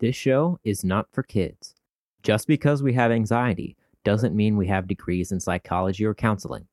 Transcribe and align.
This 0.00 0.16
show 0.16 0.58
is 0.64 0.82
not 0.82 1.12
for 1.12 1.22
kids. 1.22 1.74
Just 2.22 2.46
because 2.46 2.82
we 2.82 2.94
have 2.94 3.10
anxiety 3.10 3.76
doesn't 4.02 4.34
mean 4.34 4.56
we 4.56 4.66
have 4.66 4.88
degrees 4.88 5.30
in 5.30 5.40
psychology 5.40 6.06
or 6.06 6.14
counseling. 6.14 6.66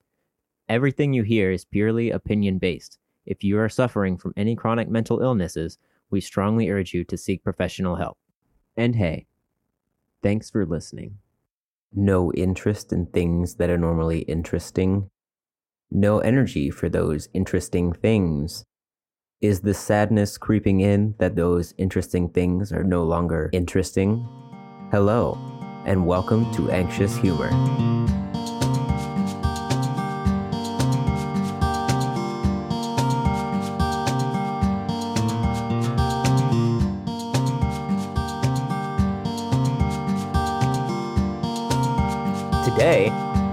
Everything 0.69 1.13
you 1.13 1.23
hear 1.23 1.51
is 1.51 1.65
purely 1.65 2.09
opinion 2.09 2.57
based. 2.57 2.97
If 3.25 3.43
you 3.43 3.59
are 3.59 3.67
suffering 3.67 4.17
from 4.17 4.33
any 4.37 4.55
chronic 4.55 4.89
mental 4.89 5.21
illnesses, 5.21 5.77
we 6.09 6.21
strongly 6.21 6.69
urge 6.69 6.93
you 6.93 7.03
to 7.03 7.17
seek 7.17 7.43
professional 7.43 7.97
help. 7.97 8.17
And 8.77 8.95
hey, 8.95 9.27
thanks 10.23 10.49
for 10.49 10.65
listening. 10.65 11.17
No 11.93 12.31
interest 12.31 12.93
in 12.93 13.07
things 13.07 13.55
that 13.55 13.69
are 13.69 13.77
normally 13.77 14.19
interesting. 14.21 15.09
No 15.91 16.19
energy 16.19 16.69
for 16.69 16.87
those 16.87 17.27
interesting 17.33 17.91
things. 17.91 18.63
Is 19.39 19.59
the 19.59 19.75
sadness 19.75 20.35
creeping 20.35 20.79
in 20.79 21.13
that 21.19 21.35
those 21.35 21.75
interesting 21.77 22.27
things 22.29 22.71
are 22.71 22.83
no 22.83 23.03
longer 23.03 23.51
interesting? 23.53 24.27
Hello, 24.89 25.37
and 25.85 26.07
welcome 26.07 26.51
to 26.55 26.71
Anxious 26.71 27.15
Humor. 27.17 27.51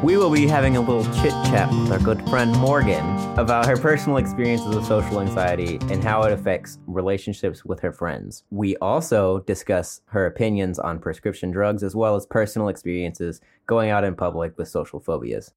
We 0.05 0.19
will 0.19 0.31
be 0.31 0.47
having 0.47 0.77
a 0.77 0.81
little 0.83 1.03
chit 1.23 1.33
chat 1.47 1.71
with 1.71 1.91
our 1.91 1.99
good 1.99 2.21
friend 2.29 2.53
Morgan 2.59 3.03
about 3.39 3.65
her 3.65 3.75
personal 3.75 4.19
experiences 4.19 4.77
of 4.77 4.85
social 4.85 5.19
anxiety 5.19 5.79
and 5.91 6.05
how 6.05 6.23
it 6.25 6.31
affects 6.31 6.79
relationships 6.87 7.65
with 7.65 7.81
her 7.81 7.91
friends. 7.91 8.45
We 8.51 8.77
also 8.77 9.39
discuss 9.41 10.03
her 10.09 10.27
opinions 10.27 10.79
on 10.79 10.99
prescription 10.99 11.51
drugs 11.51 11.83
as 11.83 11.97
well 11.97 12.17
as 12.17 12.27
personal 12.27 12.69
experiences 12.69 13.41
going 13.67 13.89
out 13.89 14.05
in 14.05 14.15
public 14.15 14.59
with 14.59 14.69
social 14.69 15.01
phobias. 15.01 15.55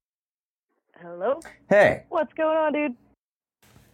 Hello? 0.98 1.40
Hey, 1.68 2.04
What's 2.08 2.32
going 2.32 2.56
on, 2.56 2.72
dude? 2.72 2.96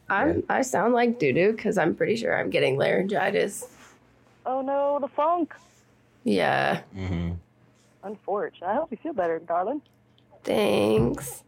I'm, 0.08 0.44
I 0.48 0.62
sound 0.62 0.94
like 0.94 1.18
doo 1.18 1.32
doo 1.32 1.50
because 1.50 1.76
I'm 1.78 1.96
pretty 1.96 2.14
sure 2.14 2.38
I'm 2.38 2.50
getting 2.50 2.78
laryngitis. 2.78 3.64
Oh 4.46 4.62
no, 4.62 5.00
the 5.00 5.08
funk. 5.08 5.52
Yeah, 6.22 6.82
mm-hmm. 6.96 7.32
Unfortunate. 8.04 8.68
I 8.68 8.74
hope 8.74 8.92
you 8.92 8.98
feel 9.02 9.14
better, 9.14 9.40
darling. 9.40 9.82
Thanks. 10.44 11.42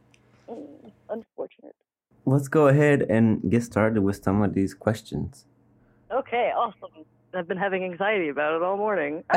Unfortunate. 1.09 1.77
let's 2.25 2.49
go 2.49 2.67
ahead 2.67 3.03
and 3.03 3.51
get 3.51 3.63
started 3.63 4.03
with 4.03 4.23
some 4.23 4.43
of 4.43 4.55
these 4.55 4.75
questions. 4.75 5.45
Okay, 6.11 6.53
awesome. 6.57 7.05
I've 7.35 7.47
been 7.47 7.59
having 7.59 7.85
anxiety 7.85 8.29
about 8.29 8.55
it 8.55 8.63
all 8.63 8.77
morning. 8.77 9.23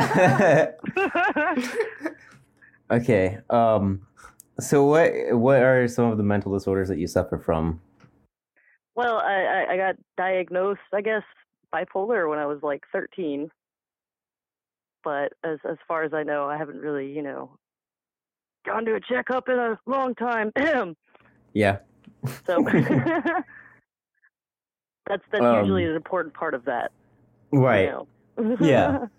okay, 2.91 3.39
um, 3.49 4.07
so 4.59 4.85
what 4.85 5.11
what 5.37 5.61
are 5.61 5.87
some 5.87 6.11
of 6.11 6.17
the 6.17 6.23
mental 6.23 6.53
disorders 6.53 6.87
that 6.87 6.97
you 6.97 7.07
suffer 7.07 7.37
from? 7.37 7.81
well, 8.99 9.19
I, 9.19 9.65
I, 9.69 9.73
I 9.73 9.77
got 9.77 9.95
diagnosed, 10.17 10.81
I 10.93 10.99
guess, 10.99 11.23
bipolar 11.73 12.29
when 12.29 12.37
I 12.37 12.45
was 12.45 12.59
like 12.61 12.83
13. 12.91 13.49
But 15.05 15.31
as 15.41 15.59
as 15.63 15.77
far 15.87 16.03
as 16.03 16.13
I 16.13 16.23
know, 16.23 16.49
I 16.49 16.57
haven't 16.57 16.81
really, 16.81 17.09
you 17.09 17.21
know, 17.21 17.57
gone 18.65 18.85
to 18.85 18.95
a 18.95 18.99
checkup 18.99 19.49
in 19.49 19.57
a 19.57 19.79
long 19.85 20.15
time. 20.15 20.51
Yeah. 21.51 21.79
so 22.45 22.63
that's 25.07 25.23
that's 25.31 25.41
Um, 25.43 25.59
usually 25.61 25.85
an 25.85 25.95
important 25.95 26.35
part 26.35 26.53
of 26.53 26.65
that. 26.65 26.91
Right. 27.51 27.85
You 27.85 28.07
know? 28.37 28.57
Yeah. 28.61 29.05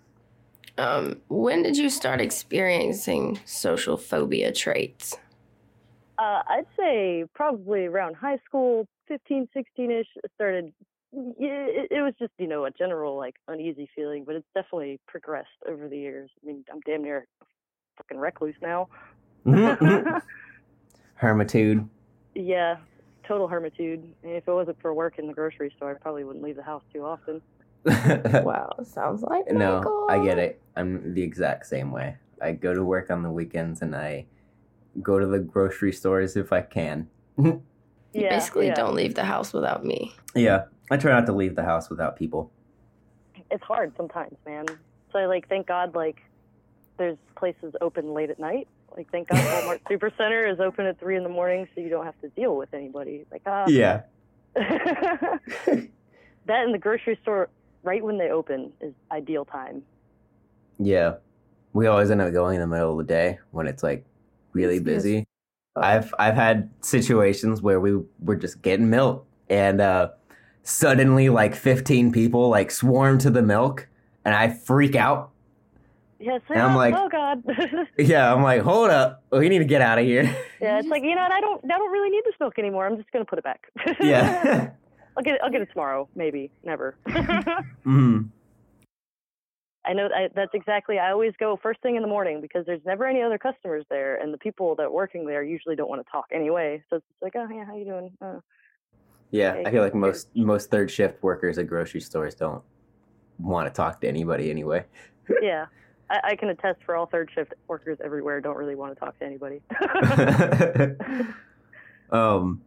Um, 0.77 1.21
when 1.27 1.63
did 1.63 1.75
you 1.77 1.89
start 1.89 2.21
experiencing 2.21 3.39
social 3.45 3.97
phobia 3.97 4.53
traits? 4.53 5.17
Uh, 6.17 6.41
I'd 6.47 6.65
say 6.79 7.25
probably 7.35 7.85
around 7.85 8.15
high 8.15 8.39
school, 8.45 8.87
15, 9.09 9.49
16 9.53 9.91
ish, 9.91 10.07
started. 10.33 10.73
Yeah, 11.11 11.49
it, 11.67 11.91
it 11.91 12.01
was 12.01 12.13
just, 12.17 12.31
you 12.39 12.47
know, 12.47 12.65
a 12.65 12.71
general 12.71 13.17
like 13.17 13.35
uneasy 13.49 13.89
feeling, 13.93 14.23
but 14.23 14.35
it's 14.35 14.47
definitely 14.55 14.99
progressed 15.07 15.49
over 15.67 15.89
the 15.89 15.97
years. 15.97 16.31
I 16.41 16.47
mean, 16.47 16.63
I'm 16.71 16.79
damn 16.85 17.03
near 17.03 17.27
a 17.41 17.45
fucking 17.97 18.17
recluse 18.17 18.55
now. 18.61 18.87
Mm-hmm. 19.45 20.17
Hermitude. 21.15 21.87
yeah, 22.35 22.77
total 23.27 23.47
hermitude. 23.47 24.03
If 24.23 24.47
it 24.47 24.51
wasn't 24.51 24.81
for 24.81 24.93
work 24.93 25.19
in 25.19 25.27
the 25.27 25.33
grocery 25.33 25.71
store, 25.75 25.91
I 25.91 25.93
probably 25.95 26.23
wouldn't 26.23 26.43
leave 26.43 26.55
the 26.55 26.63
house 26.63 26.83
too 26.93 27.03
often. 27.05 27.41
Wow, 28.43 28.71
sounds 28.83 29.23
like 29.23 29.51
no, 29.51 29.77
Michael. 29.77 30.07
I 30.09 30.23
get 30.23 30.37
it. 30.37 30.61
I'm 30.75 31.13
the 31.15 31.23
exact 31.23 31.65
same 31.65 31.91
way. 31.91 32.17
I 32.41 32.51
go 32.51 32.73
to 32.73 32.83
work 32.83 33.09
on 33.09 33.23
the 33.23 33.31
weekends 33.31 33.81
and 33.81 33.95
I 33.95 34.25
go 35.01 35.17
to 35.19 35.25
the 35.25 35.39
grocery 35.39 35.91
stores 35.91 36.35
if 36.35 36.51
I 36.53 36.61
can. 36.61 37.07
You 37.37 37.61
Yeah, 38.13 38.29
basically 38.29 38.67
yeah. 38.67 38.75
don't 38.75 38.93
leave 38.93 39.15
the 39.15 39.23
house 39.23 39.53
without 39.53 39.83
me. 39.85 40.13
Yeah, 40.35 40.65
I 40.91 40.97
try 40.97 41.11
not 41.11 41.25
to 41.27 41.33
leave 41.33 41.55
the 41.55 41.63
house 41.63 41.89
without 41.89 42.15
people. 42.17 42.51
It's 43.49 43.63
hard 43.63 43.93
sometimes, 43.97 44.37
man. 44.45 44.65
So, 45.11 45.19
I 45.19 45.25
like, 45.25 45.47
thank 45.49 45.65
God, 45.67 45.95
like, 45.95 46.21
there's 46.97 47.17
places 47.35 47.73
open 47.81 48.13
late 48.13 48.29
at 48.29 48.39
night. 48.39 48.67
Like, 48.95 49.11
thank 49.11 49.29
God 49.29 49.39
Walmart 49.39 49.81
Supercenter 49.89 50.51
is 50.51 50.59
open 50.59 50.85
at 50.85 50.99
3 50.99 51.17
in 51.17 51.23
the 51.23 51.29
morning 51.29 51.67
so 51.73 51.81
you 51.81 51.89
don't 51.89 52.05
have 52.05 52.19
to 52.21 52.29
deal 52.29 52.55
with 52.55 52.73
anybody. 52.73 53.25
Like, 53.31 53.41
ah. 53.45 53.65
Yeah. 53.67 54.01
that 54.55 55.89
in 56.65 56.71
the 56.71 56.77
grocery 56.79 57.17
store 57.21 57.49
right 57.83 58.03
when 58.03 58.17
they 58.17 58.29
open 58.29 58.73
is 58.81 58.93
ideal 59.11 59.45
time. 59.45 59.83
Yeah. 60.79 61.15
We 61.73 61.87
always 61.87 62.11
end 62.11 62.21
up 62.21 62.33
going 62.33 62.55
in 62.55 62.61
the 62.61 62.67
middle 62.67 62.91
of 62.91 62.97
the 62.97 63.11
day 63.11 63.39
when 63.51 63.67
it's 63.67 63.83
like 63.83 64.05
really 64.53 64.79
busy. 64.79 65.25
I've 65.75 66.13
I've 66.19 66.35
had 66.35 66.69
situations 66.81 67.61
where 67.61 67.79
we 67.79 67.97
were 68.19 68.35
just 68.35 68.61
getting 68.61 68.89
milk 68.89 69.25
and 69.49 69.79
uh 69.79 70.09
suddenly 70.63 71.29
like 71.29 71.55
15 71.55 72.11
people 72.11 72.49
like 72.49 72.71
swarm 72.71 73.17
to 73.19 73.29
the 73.29 73.41
milk 73.41 73.87
and 74.25 74.35
I 74.35 74.49
freak 74.49 74.95
out. 74.95 75.30
Yes, 76.21 76.41
And 76.49 76.61
I'm 76.61 76.75
like- 76.75 76.93
oh 76.95 77.09
god. 77.09 77.43
Yeah, 77.97 78.31
I'm 78.33 78.43
like, 78.43 78.61
"Hold 78.61 78.91
up. 78.91 79.23
We 79.31 79.49
need 79.49 79.59
to 79.59 79.65
get 79.65 79.81
out 79.81 79.97
of 79.99 80.05
here." 80.05 80.23
yeah, 80.61 80.77
it's 80.79 80.87
like 80.87 81.03
you 81.03 81.15
know, 81.15 81.21
I 81.21 81.41
don't, 81.41 81.63
I 81.65 81.77
don't 81.77 81.91
really 81.91 82.09
need 82.11 82.23
this 82.25 82.35
milk 82.39 82.59
anymore. 82.59 82.85
I'm 82.85 82.97
just 82.97 83.11
gonna 83.11 83.25
put 83.25 83.39
it 83.39 83.43
back. 83.43 83.67
yeah. 83.99 84.69
I'll 85.17 85.23
get, 85.23 85.35
it, 85.35 85.41
I'll 85.43 85.51
get 85.51 85.61
it 85.61 85.69
tomorrow, 85.73 86.07
maybe, 86.15 86.51
never. 86.63 86.95
mm. 87.85 88.29
I 89.83 89.93
know 89.93 90.07
I, 90.15 90.29
that's 90.35 90.51
exactly. 90.53 90.99
I 90.99 91.11
always 91.11 91.33
go 91.39 91.59
first 91.61 91.81
thing 91.81 91.95
in 91.95 92.01
the 92.03 92.07
morning 92.07 92.39
because 92.39 92.65
there's 92.67 92.79
never 92.85 93.07
any 93.07 93.21
other 93.21 93.37
customers 93.39 93.83
there, 93.89 94.15
and 94.21 94.31
the 94.33 94.37
people 94.37 94.75
that 94.75 94.83
are 94.83 94.91
working 94.91 95.25
there 95.25 95.43
usually 95.43 95.75
don't 95.75 95.89
want 95.89 96.05
to 96.05 96.11
talk 96.11 96.25
anyway. 96.31 96.83
So 96.89 96.97
it's 96.97 97.05
like, 97.21 97.33
oh 97.35 97.47
yeah, 97.51 97.65
how 97.65 97.75
you 97.75 97.85
doing? 97.85 98.11
Uh, 98.21 98.39
Yeah, 99.31 99.61
I 99.65 99.71
feel 99.71 99.81
like 99.81 99.95
most 99.95 100.29
most 100.35 100.69
third 100.69 100.91
shift 100.91 101.21
workers 101.23 101.57
at 101.57 101.67
grocery 101.67 101.99
stores 102.01 102.35
don't 102.35 102.61
want 103.39 103.67
to 103.67 103.73
talk 103.73 103.99
to 104.01 104.07
anybody 104.07 104.51
anyway. 104.51 104.85
yeah, 105.41 105.65
I, 106.11 106.31
I 106.31 106.35
can 106.35 106.49
attest 106.49 106.79
for 106.85 106.95
all 106.95 107.05
third 107.05 107.31
shift 107.33 107.53
workers 107.67 107.97
everywhere 108.03 108.41
don't 108.41 108.57
really 108.57 108.75
want 108.75 108.93
to 108.93 108.99
talk 108.99 109.17
to 109.19 109.25
anybody. 109.25 109.61
um 112.11 112.61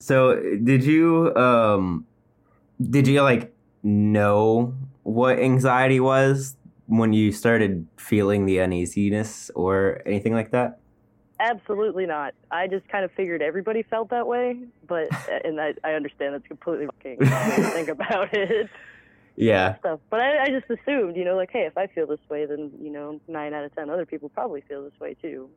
so 0.00 0.40
did 0.62 0.84
you 0.84 1.34
um 1.34 2.06
did 2.80 3.08
you 3.08 3.22
like 3.22 3.52
know 3.82 4.74
what 5.02 5.40
anxiety 5.40 5.98
was 5.98 6.56
when 6.86 7.12
you 7.12 7.32
started 7.32 7.88
feeling 7.96 8.46
the 8.46 8.60
uneasiness 8.60 9.50
or 9.56 10.00
anything 10.06 10.32
like 10.32 10.52
that? 10.52 10.78
Absolutely 11.40 12.06
not. 12.06 12.34
I 12.52 12.68
just 12.68 12.86
kind 12.88 13.04
of 13.04 13.10
figured 13.12 13.42
everybody 13.42 13.82
felt 13.82 14.10
that 14.10 14.28
way, 14.28 14.60
but 14.86 15.08
and 15.44 15.60
I, 15.60 15.74
I 15.82 15.94
understand 15.94 16.34
that's 16.34 16.46
completely 16.46 16.86
fucking 16.86 17.18
think 17.72 17.88
about 17.88 18.32
it. 18.32 18.70
Yeah. 19.36 19.78
Stuff, 19.78 20.00
but 20.10 20.20
I, 20.20 20.44
I 20.44 20.48
just 20.48 20.66
assumed, 20.68 21.16
you 21.16 21.24
know, 21.24 21.36
like, 21.36 21.50
hey, 21.50 21.62
if 21.62 21.76
I 21.78 21.86
feel 21.86 22.06
this 22.06 22.20
way, 22.28 22.44
then 22.46 22.70
you 22.80 22.90
know, 22.90 23.20
nine 23.28 23.54
out 23.54 23.64
of 23.64 23.74
ten 23.74 23.90
other 23.90 24.06
people 24.06 24.28
probably 24.28 24.62
feel 24.68 24.84
this 24.84 24.98
way 25.00 25.14
too. 25.14 25.48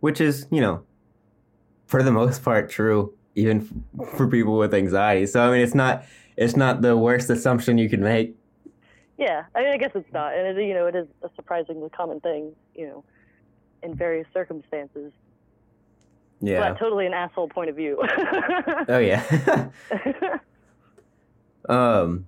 Which 0.00 0.20
is, 0.20 0.46
you 0.50 0.60
know, 0.60 0.84
for 1.86 2.02
the 2.02 2.12
most 2.20 2.42
part 2.42 2.70
true 2.70 3.14
even 3.34 3.84
f- 3.98 4.08
for 4.16 4.28
people 4.28 4.58
with 4.58 4.74
anxiety. 4.74 5.26
So 5.26 5.40
I 5.40 5.50
mean 5.50 5.60
it's 5.60 5.74
not 5.74 6.04
it's 6.36 6.56
not 6.56 6.82
the 6.82 6.96
worst 6.96 7.30
assumption 7.30 7.78
you 7.78 7.88
can 7.88 8.00
make. 8.00 8.36
Yeah, 9.16 9.44
I 9.54 9.60
mean, 9.62 9.72
I 9.72 9.76
guess 9.76 9.92
it's 9.94 10.12
not, 10.12 10.34
and 10.34 10.58
it, 10.58 10.66
you 10.66 10.74
know, 10.74 10.86
it 10.86 10.96
is 10.96 11.06
a 11.22 11.30
surprisingly 11.36 11.88
common 11.90 12.18
thing, 12.18 12.52
you 12.74 12.88
know, 12.88 13.04
in 13.84 13.94
various 13.94 14.26
circumstances. 14.34 15.12
Yeah. 16.40 16.70
But 16.70 16.78
totally 16.80 17.06
an 17.06 17.14
asshole 17.14 17.48
point 17.48 17.70
of 17.70 17.76
view. 17.76 18.02
Oh 18.88 18.98
yeah. 18.98 19.68
um 21.68 22.26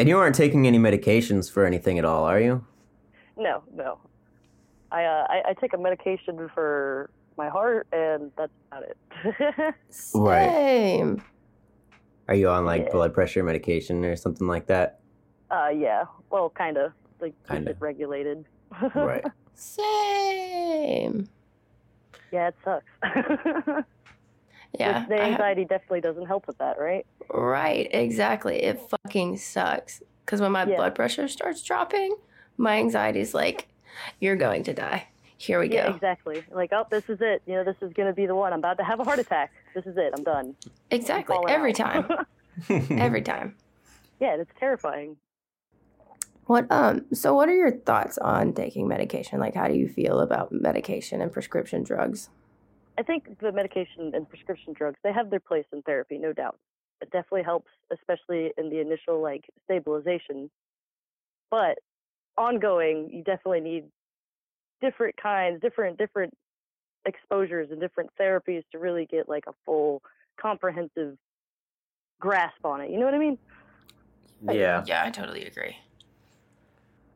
and 0.00 0.08
you 0.08 0.18
aren't 0.18 0.34
taking 0.34 0.66
any 0.66 0.78
medications 0.78 1.50
for 1.52 1.66
anything 1.66 1.98
at 1.98 2.04
all, 2.06 2.24
are 2.24 2.40
you? 2.40 2.64
no, 3.36 3.62
no. 3.74 3.98
I, 4.90 5.04
uh, 5.04 5.26
I 5.28 5.42
I 5.50 5.54
take 5.60 5.72
a 5.72 5.78
medication 5.78 6.48
for 6.54 7.10
my 7.36 7.48
heart, 7.48 7.86
and 7.92 8.32
that's 8.36 8.52
about 8.72 8.84
it. 8.84 8.96
Right. 10.14 10.50
Same. 10.50 11.22
Are 12.28 12.34
you 12.34 12.48
on 12.48 12.64
like 12.64 12.84
Yeah. 12.86 12.92
blood 12.92 13.14
pressure 13.14 13.42
medication 13.44 14.04
or 14.04 14.16
something 14.16 14.46
like 14.48 14.66
that? 14.66 15.00
uh, 15.50 15.68
yeah, 15.68 16.04
well, 16.30 16.50
kind 16.56 16.76
of. 16.76 16.92
like 17.20 17.34
Kinda. 17.48 17.76
regulated. 17.80 18.46
right. 18.94 19.24
Same. 19.54 21.28
yeah, 22.32 22.48
it 22.48 22.54
sucks. 22.64 22.86
Yeah. 24.78 25.04
the 25.08 25.14
I 25.16 25.18
have- 25.24 25.32
anxiety 25.32 25.64
definitely 25.64 26.00
doesn't 26.02 26.26
help 26.26 26.46
with 26.46 26.58
that, 26.58 26.78
right? 26.78 27.06
right. 27.32 27.88
Exactly. 27.92 28.62
It 28.62 28.80
fucking 28.90 29.36
sucks. 29.38 30.02
Because 30.24 30.40
when 30.40 30.52
my 30.52 30.64
Yeah. 30.64 30.76
blood 30.76 30.94
pressure 30.94 31.26
starts 31.28 31.62
dropping, 31.62 32.14
my 32.56 32.76
anxiety's 32.78 33.34
like, 33.34 33.68
"You're 34.20 34.36
going 34.36 34.62
to 34.64 34.72
die." 34.72 35.08
Here 35.36 35.58
we 35.58 35.70
Yeah, 35.70 35.88
go. 35.88 35.94
exactly. 35.94 36.44
Like, 36.50 36.70
oh, 36.72 36.86
this 36.90 37.08
is 37.08 37.18
it. 37.20 37.42
You 37.46 37.54
know, 37.54 37.64
this 37.64 37.76
is 37.80 37.92
gonna 37.94 38.12
be 38.12 38.26
the 38.26 38.34
one. 38.34 38.52
I'm 38.52 38.58
about 38.60 38.76
to 38.78 38.84
have 38.84 39.00
a 39.00 39.04
heart 39.04 39.18
attack. 39.18 39.50
This 39.74 39.86
is 39.86 39.96
it. 39.96 40.12
I'm 40.16 40.22
done. 40.22 40.54
I'm 40.66 40.72
Exactly. 40.90 41.36
Every 41.48 41.70
out. 41.72 41.76
time. 41.76 42.26
Every 42.90 43.22
time. 43.22 43.56
yeah, 44.20 44.34
it's 44.36 44.50
terrifying. 44.58 45.16
What 46.46 46.66
um 46.70 47.06
so 47.14 47.34
what 47.34 47.48
are 47.48 47.54
your 47.54 47.70
thoughts 47.72 48.18
on 48.18 48.52
taking 48.52 48.86
medication? 48.88 49.40
Like 49.40 49.54
how 49.54 49.66
do 49.68 49.74
you 49.74 49.88
feel 49.88 50.20
about 50.20 50.52
medication 50.52 51.20
and 51.22 51.32
prescription 51.32 51.82
drugs? 51.84 52.28
I 52.98 53.02
think 53.02 53.38
the 53.40 53.52
medication 53.52 54.12
and 54.14 54.28
prescription 54.28 54.74
drugs 54.76 54.98
they 55.02 55.12
have 55.12 55.30
their 55.30 55.40
place 55.40 55.64
in 55.72 55.82
therapy, 55.82 56.18
no 56.18 56.32
doubt. 56.32 56.58
It 57.00 57.10
definitely 57.10 57.44
helps, 57.44 57.70
especially 57.92 58.52
in 58.58 58.68
the 58.68 58.80
initial 58.80 59.22
like 59.22 59.44
stabilization. 59.64 60.50
But 61.50 61.78
ongoing, 62.36 63.10
you 63.10 63.22
definitely 63.24 63.60
need 63.60 63.84
different 64.80 65.16
kinds, 65.16 65.60
different 65.60 65.98
different 65.98 66.34
exposures 67.06 67.70
and 67.70 67.80
different 67.80 68.10
therapies 68.20 68.62
to 68.72 68.78
really 68.78 69.06
get 69.06 69.28
like 69.28 69.44
a 69.48 69.52
full 69.64 70.02
comprehensive 70.40 71.16
grasp 72.20 72.64
on 72.64 72.80
it. 72.82 72.90
You 72.90 72.98
know 72.98 73.06
what 73.06 73.14
I 73.14 73.18
mean? 73.18 73.38
yeah. 74.50 74.84
Yeah, 74.86 75.04
I 75.04 75.10
totally 75.10 75.44
agree. 75.44 75.76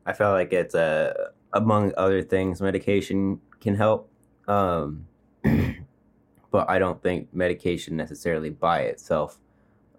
I 0.05 0.13
feel 0.13 0.31
like 0.31 0.53
it's 0.53 0.75
uh, 0.75 1.13
among 1.53 1.93
other 1.97 2.21
things, 2.21 2.61
medication 2.61 3.41
can 3.59 3.75
help. 3.75 4.11
Um, 4.47 5.07
but 6.51 6.69
I 6.69 6.79
don't 6.79 7.01
think 7.01 7.33
medication 7.33 7.95
necessarily 7.95 8.49
by 8.49 8.81
itself 8.81 9.39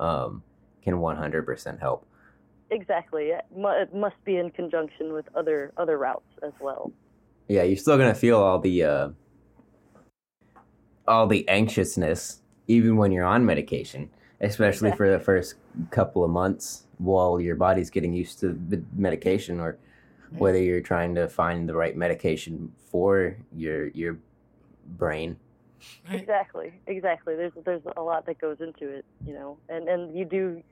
um, 0.01 0.43
can 0.83 0.95
100% 0.95 1.81
help. 1.81 2.07
Exactly. 2.71 3.27
It 3.27 3.45
mu- 3.55 3.69
it 3.69 3.95
must 3.95 4.17
be 4.25 4.39
in 4.39 4.51
conjunction 4.51 5.13
with 5.13 5.27
other 5.37 5.73
other 5.77 5.99
routes 5.99 6.27
as 6.43 6.53
well. 6.61 6.93
Yeah, 7.49 7.63
you're 7.63 7.77
still 7.77 7.97
gonna 7.97 8.15
feel 8.15 8.39
all 8.39 8.59
the 8.59 8.83
uh, 8.83 9.09
all 11.07 11.29
the 11.29 11.49
anxiousness 11.49 12.43
even 12.67 12.97
when 12.97 13.13
you're 13.13 13.25
on 13.25 13.47
medication, 13.47 14.11
especially 14.41 14.91
for 14.93 15.09
the 15.09 15.21
first 15.21 15.55
couple 15.91 16.25
of 16.25 16.31
months 16.31 16.87
while 16.99 17.41
your 17.41 17.55
body's 17.55 17.91
getting 17.91 18.13
used 18.13 18.41
to 18.41 18.59
the 18.69 18.83
medication, 18.95 19.61
or 19.61 19.79
whether 20.31 20.61
you're 20.61 20.81
trying 20.81 21.15
to 21.15 21.29
find 21.29 21.69
the 21.69 21.75
right 21.75 21.97
medication 21.97 22.73
for 22.91 23.37
your 23.55 23.89
your 23.89 24.19
brain. 24.87 25.37
Exactly, 26.11 26.81
exactly. 26.87 27.35
There's 27.37 27.53
there's 27.65 27.83
a 27.97 28.03
lot 28.03 28.27
that 28.27 28.39
goes 28.41 28.57
into 28.61 28.93
it, 28.93 29.05
you 29.25 29.35
know, 29.35 29.59
and 29.69 29.89
and 29.89 30.17
you 30.17 30.25
do 30.25 30.63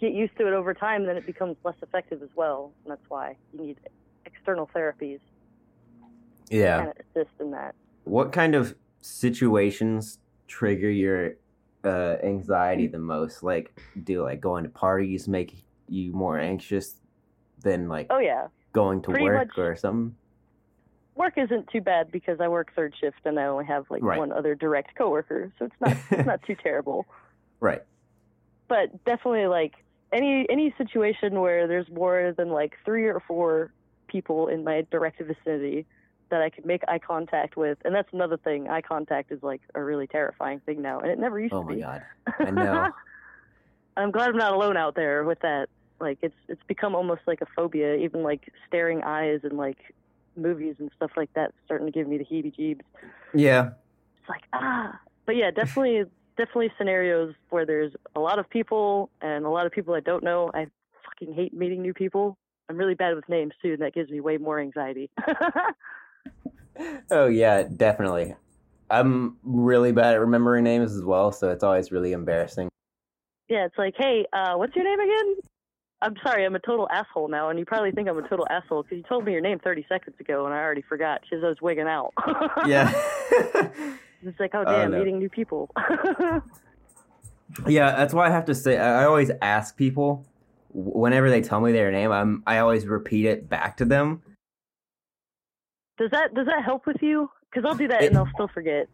get 0.00 0.12
used 0.12 0.36
to 0.38 0.46
it 0.46 0.52
over 0.52 0.74
time, 0.74 1.06
then 1.06 1.16
it 1.16 1.26
becomes 1.26 1.56
less 1.64 1.76
effective 1.82 2.22
as 2.22 2.28
well. 2.36 2.74
And 2.84 2.92
that's 2.92 3.04
why 3.08 3.36
you 3.52 3.62
need 3.66 3.78
external 4.26 4.68
therapies 4.76 5.20
Yeah. 6.50 6.78
kind 6.78 6.90
of 6.90 6.96
assist 7.16 7.34
in 7.40 7.50
that. 7.52 7.74
What 8.04 8.32
kind 8.32 8.54
of 8.54 8.74
situations 9.00 10.18
trigger 10.48 10.90
your 10.90 11.34
uh, 11.84 12.16
anxiety 12.22 12.86
the 12.88 12.98
most? 12.98 13.42
Like, 13.42 13.80
do 14.02 14.22
like 14.24 14.40
going 14.40 14.64
to 14.64 14.70
parties 14.70 15.28
make 15.28 15.64
you 15.88 16.12
more 16.12 16.38
anxious 16.38 16.94
than 17.62 17.88
like 17.88 18.08
Oh 18.10 18.18
yeah, 18.18 18.48
going 18.72 19.02
to 19.02 19.10
pretty 19.10 19.24
work 19.24 19.48
much- 19.48 19.58
or 19.58 19.76
something? 19.76 20.16
Work 21.14 21.34
isn't 21.36 21.68
too 21.68 21.80
bad 21.80 22.10
because 22.10 22.40
I 22.40 22.48
work 22.48 22.72
third 22.74 22.94
shift 23.00 23.18
and 23.24 23.38
I 23.38 23.44
only 23.46 23.64
have 23.66 23.86
like 23.90 24.02
Right. 24.02 24.18
one 24.18 24.32
other 24.32 24.54
direct 24.54 24.94
coworker, 24.96 25.52
so 25.58 25.66
it's 25.66 25.74
not 25.80 25.96
it's 26.10 26.26
not 26.26 26.42
too 26.46 26.56
terrible. 26.62 27.06
Right. 27.60 27.82
but 28.68 29.04
definitely 29.04 29.46
like 29.46 29.74
any 30.12 30.46
any 30.50 30.74
situation 30.78 31.40
where 31.40 31.66
there's 31.66 31.88
more 31.90 32.32
than 32.36 32.50
like 32.50 32.72
three 32.84 33.06
or 33.06 33.20
four 33.26 33.72
people 34.08 34.48
in 34.48 34.64
my 34.64 34.86
direct 34.90 35.20
vicinity 35.20 35.86
that 36.30 36.40
I 36.42 36.48
could 36.50 36.64
make 36.66 36.82
eye 36.88 36.98
contact 36.98 37.56
with, 37.56 37.76
and 37.84 37.94
that's 37.94 38.08
another 38.12 38.38
thing. 38.38 38.68
Eye 38.68 38.80
contact 38.80 39.30
is 39.32 39.42
like 39.42 39.60
a 39.74 39.82
really 39.82 40.06
terrifying 40.06 40.60
thing 40.60 40.80
now, 40.82 40.98
and 41.00 41.10
it 41.10 41.18
never 41.18 41.38
used 41.38 41.52
Oh 41.52 41.62
to 41.62 41.68
be. 41.74 41.82
Oh 41.82 41.86
my 41.86 41.92
god. 41.98 42.02
I 42.40 42.50
know. 42.50 42.88
I'm 43.96 44.10
glad 44.10 44.30
I'm 44.30 44.36
not 44.38 44.54
alone 44.54 44.76
out 44.78 44.94
there 44.94 45.24
with 45.24 45.40
that. 45.40 45.68
Like 46.00 46.18
it's 46.22 46.34
it's 46.48 46.62
become 46.66 46.94
almost 46.94 47.20
like 47.26 47.42
a 47.42 47.46
phobia. 47.54 47.94
Even 47.96 48.22
like 48.22 48.50
staring 48.66 49.02
eyes 49.02 49.40
and 49.44 49.56
like 49.58 49.78
movies 50.36 50.76
and 50.78 50.90
stuff 50.96 51.10
like 51.16 51.32
that 51.34 51.52
starting 51.64 51.86
to 51.86 51.92
give 51.92 52.06
me 52.08 52.18
the 52.18 52.24
heebie-jeebs. 52.24 52.80
Yeah. 53.34 53.70
It's 54.20 54.28
like 54.28 54.42
ah, 54.52 54.98
but 55.26 55.36
yeah, 55.36 55.50
definitely 55.50 56.04
definitely 56.36 56.72
scenarios 56.78 57.34
where 57.50 57.66
there's 57.66 57.92
a 58.16 58.20
lot 58.20 58.38
of 58.38 58.48
people 58.48 59.10
and 59.20 59.44
a 59.44 59.50
lot 59.50 59.66
of 59.66 59.72
people 59.72 59.94
I 59.94 60.00
don't 60.00 60.24
know. 60.24 60.50
I 60.54 60.66
fucking 61.04 61.34
hate 61.34 61.54
meeting 61.54 61.82
new 61.82 61.94
people. 61.94 62.36
I'm 62.68 62.76
really 62.76 62.94
bad 62.94 63.14
with 63.14 63.28
names 63.28 63.52
too, 63.60 63.72
and 63.72 63.82
that 63.82 63.92
gives 63.94 64.10
me 64.10 64.20
way 64.20 64.38
more 64.38 64.58
anxiety. 64.58 65.10
Oh 67.10 67.26
yeah, 67.26 67.64
definitely. 67.64 68.34
I'm 68.90 69.36
really 69.42 69.92
bad 69.92 70.14
at 70.14 70.20
remembering 70.20 70.64
names 70.64 70.94
as 70.94 71.02
well, 71.02 71.32
so 71.32 71.50
it's 71.50 71.64
always 71.64 71.92
really 71.92 72.12
embarrassing. 72.12 72.68
yeah, 73.48 73.64
it's 73.64 73.78
like, 73.78 73.94
hey, 73.96 74.26
uh, 74.32 74.54
what's 74.54 74.74
your 74.76 74.84
name 74.84 75.00
again? 75.00 75.36
I'm 76.02 76.16
sorry, 76.22 76.44
I'm 76.44 76.54
a 76.56 76.58
total 76.58 76.88
asshole 76.90 77.28
now, 77.28 77.48
and 77.48 77.58
you 77.58 77.64
probably 77.64 77.92
think 77.92 78.08
I'm 78.08 78.18
a 78.18 78.28
total 78.28 78.46
asshole 78.50 78.82
because 78.82 78.96
you 78.98 79.04
told 79.04 79.24
me 79.24 79.32
your 79.32 79.40
name 79.40 79.60
30 79.60 79.86
seconds 79.88 80.16
ago, 80.18 80.44
and 80.44 80.54
I 80.54 80.58
already 80.58 80.82
forgot 80.82 81.20
because 81.22 81.44
I 81.44 81.48
was 81.48 81.60
wigging 81.62 81.86
out. 81.86 82.12
Yeah. 82.66 82.90
it's 84.24 84.38
like, 84.40 84.50
oh 84.54 84.60
Oh, 84.60 84.64
damn, 84.64 84.90
no. 84.90 84.98
meeting 84.98 85.18
new 85.18 85.28
people. 85.30 85.70
yeah, 87.66 87.92
that's 87.96 88.12
why 88.14 88.26
I 88.26 88.30
have 88.30 88.44
to 88.46 88.54
say 88.54 88.78
I 88.78 89.02
I 89.02 89.04
always 89.06 89.30
ask 89.40 89.76
people 89.76 90.26
whenever 90.74 91.28
they 91.30 91.40
tell 91.42 91.60
me 91.60 91.72
their 91.72 91.90
name, 91.92 92.10
I'm 92.12 92.42
I 92.46 92.58
always 92.58 92.86
repeat 92.86 93.26
it 93.26 93.48
back 93.48 93.76
to 93.78 93.84
them. 93.84 94.22
does 95.98 96.10
that 96.10 96.34
does 96.34 96.46
that 96.46 96.64
help 96.64 96.86
with 96.86 96.96
you? 97.02 97.30
Because 97.50 97.64
I'll 97.68 97.76
do 97.76 97.88
that 97.88 98.02
It- 98.02 98.08
and 98.08 98.18
I'll 98.18 98.28
still 98.34 98.48
forget. 98.48 98.88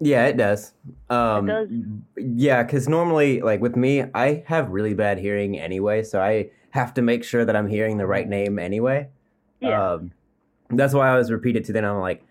Yeah, 0.00 0.26
it 0.26 0.36
does. 0.36 0.72
Um, 1.10 1.46
does? 1.46 1.68
Yeah, 2.16 2.62
because 2.62 2.88
normally, 2.88 3.40
like 3.42 3.60
with 3.60 3.76
me, 3.76 4.04
I 4.14 4.42
have 4.46 4.70
really 4.70 4.94
bad 4.94 5.18
hearing 5.18 5.58
anyway, 5.58 6.02
so 6.02 6.20
I 6.20 6.50
have 6.70 6.94
to 6.94 7.02
make 7.02 7.22
sure 7.24 7.44
that 7.44 7.54
I'm 7.54 7.68
hearing 7.68 7.98
the 7.98 8.06
right 8.06 8.28
name 8.28 8.58
anyway. 8.58 9.08
Yeah. 9.60 9.92
Um, 9.94 10.12
that's 10.70 10.94
why 10.94 11.08
I 11.08 11.10
always 11.12 11.30
repeat 11.30 11.56
it 11.56 11.64
to 11.66 11.72
them. 11.72 11.84
I'm 11.84 11.98
like, 11.98 12.24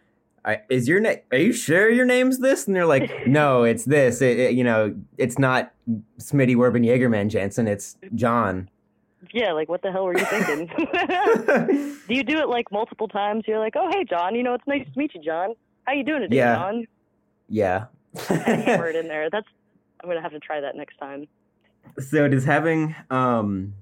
I, 0.45 0.61
"Is 0.69 0.88
your 0.88 0.99
name? 0.99 1.19
Are 1.31 1.38
you 1.38 1.51
sure 1.53 1.89
your 1.91 2.05
name's 2.05 2.39
this?" 2.39 2.65
And 2.65 2.75
they're 2.75 2.85
like, 2.88 3.11
"No, 3.27 3.63
it's 3.63 3.85
this. 3.85 4.21
It, 4.21 4.39
it- 4.39 4.53
you 4.55 4.63
know, 4.63 4.95
it's 5.17 5.38
not 5.38 5.71
Smitty 6.19 6.55
Werben 6.55 6.85
Jaegerman 6.85 7.29
Jensen. 7.29 7.67
It's 7.67 7.97
John." 8.15 8.69
Yeah, 9.33 9.51
like 9.51 9.69
what 9.69 9.81
the 9.83 9.91
hell 9.91 10.05
were 10.05 10.17
you 10.17 10.25
thinking? 10.25 10.67
do 12.07 12.15
you 12.15 12.23
do 12.23 12.39
it 12.39 12.47
like 12.49 12.71
multiple 12.71 13.07
times? 13.07 13.43
You're 13.47 13.59
like, 13.59 13.73
oh 13.75 13.89
hey 13.91 14.03
John, 14.09 14.33
you 14.33 14.41
know 14.41 14.53
it's 14.55 14.65
nice 14.65 14.85
to 14.91 14.97
meet 14.97 15.13
you, 15.13 15.21
John. 15.21 15.53
How 15.83 15.93
you 15.93 16.03
doing 16.03 16.21
today, 16.21 16.38
Yeah. 16.38 16.55
John? 16.55 16.88
Yeah. 17.50 17.86
Hammer 18.27 18.89
in 18.89 19.08
there. 19.13 19.29
That's 19.29 19.48
I'm 20.01 20.10
gonna 20.10 20.22
have 20.22 20.32
to 20.32 20.39
try 20.39 20.62
that 20.62 20.75
next 20.75 20.98
time. 20.98 21.27
so 22.00 22.27
does 22.27 22.46
having 22.46 22.96
um 23.10 23.74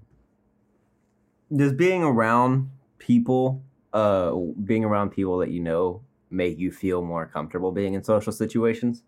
does 1.55 1.73
being 1.73 2.03
around 2.03 2.69
people 2.97 3.63
uh 3.93 4.33
being 4.63 4.83
around 4.83 5.11
people 5.11 5.37
that 5.39 5.51
you 5.51 5.61
know 5.61 6.01
make 6.29 6.57
you 6.57 6.71
feel 6.71 7.01
more 7.01 7.25
comfortable 7.25 7.71
being 7.71 7.93
in 7.93 8.03
social 8.03 8.33
situations 8.33 9.03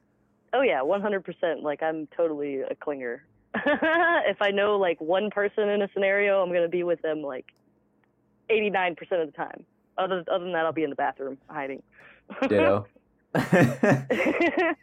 Oh 0.53 0.61
yeah, 0.61 0.81
100%. 0.81 1.61
Like 1.61 1.83
I'm 1.83 2.07
totally 2.15 2.61
a 2.61 2.75
clinger. 2.75 3.19
if 3.55 4.41
I 4.41 4.51
know 4.51 4.77
like 4.77 4.99
one 4.99 5.29
person 5.29 5.69
in 5.69 5.81
a 5.81 5.89
scenario, 5.93 6.41
I'm 6.41 6.51
gonna 6.51 6.67
be 6.67 6.83
with 6.83 7.01
them 7.01 7.21
like 7.21 7.45
89% 8.49 8.91
of 9.21 9.27
the 9.27 9.33
time. 9.35 9.65
Other 9.97 10.23
other 10.31 10.43
than 10.43 10.53
that, 10.53 10.65
I'll 10.65 10.71
be 10.71 10.83
in 10.83 10.89
the 10.89 10.95
bathroom 10.95 11.37
hiding. 11.49 11.83
ditto 12.41 12.87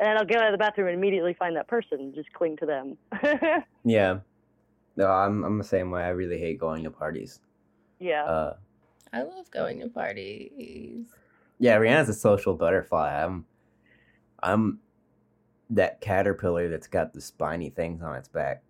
and 0.00 0.18
I'll 0.18 0.24
get 0.24 0.38
out 0.38 0.46
of 0.46 0.52
the 0.52 0.58
bathroom 0.58 0.88
and 0.88 0.96
immediately 0.96 1.34
find 1.34 1.56
that 1.56 1.68
person, 1.68 2.00
and 2.00 2.14
just 2.14 2.32
cling 2.32 2.56
to 2.58 2.66
them. 2.66 2.96
yeah 3.84 4.18
no 4.96 5.06
i'm 5.08 5.44
i'm 5.44 5.58
the 5.58 5.64
same 5.64 5.90
way 5.90 6.02
i 6.02 6.08
really 6.08 6.38
hate 6.38 6.58
going 6.58 6.82
to 6.84 6.90
parties 6.90 7.40
yeah. 8.00 8.24
uh 8.24 8.54
I 9.12 9.22
love 9.22 9.50
going 9.50 9.80
to 9.80 9.88
parties. 9.88 11.06
yeah 11.58 11.76
rihanna's 11.76 12.08
a 12.08 12.14
social 12.14 12.54
butterfly 12.54 13.22
i'm 13.24 13.46
i'm 14.42 14.80
that 15.70 16.00
caterpillar 16.00 16.68
that's 16.68 16.88
got 16.88 17.12
the 17.14 17.20
spiny 17.20 17.70
things 17.70 18.02
on 18.02 18.16
its 18.16 18.28
back 18.28 18.62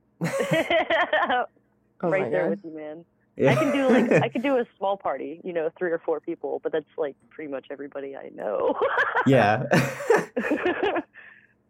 Oh 2.01 2.11
right 2.11 2.31
there 2.31 2.43
God. 2.45 2.51
with 2.51 2.61
you, 2.65 2.77
man. 2.77 3.05
I 3.41 3.55
can 3.55 3.73
do 3.73 3.89
like 3.89 4.23
I 4.23 4.29
could 4.29 4.43
do 4.43 4.57
a 4.57 4.65
small 4.77 4.97
party, 4.97 5.41
you 5.45 5.53
know, 5.53 5.71
three 5.79 5.93
or 5.93 5.99
four 5.99 6.21
people, 6.21 6.61
but 6.63 6.73
that's 6.73 6.87
like 6.97 7.15
pretty 7.31 7.51
much 7.51 7.67
everybody 7.71 8.17
I 8.17 8.31
know. 8.35 8.75
yeah 9.27 9.65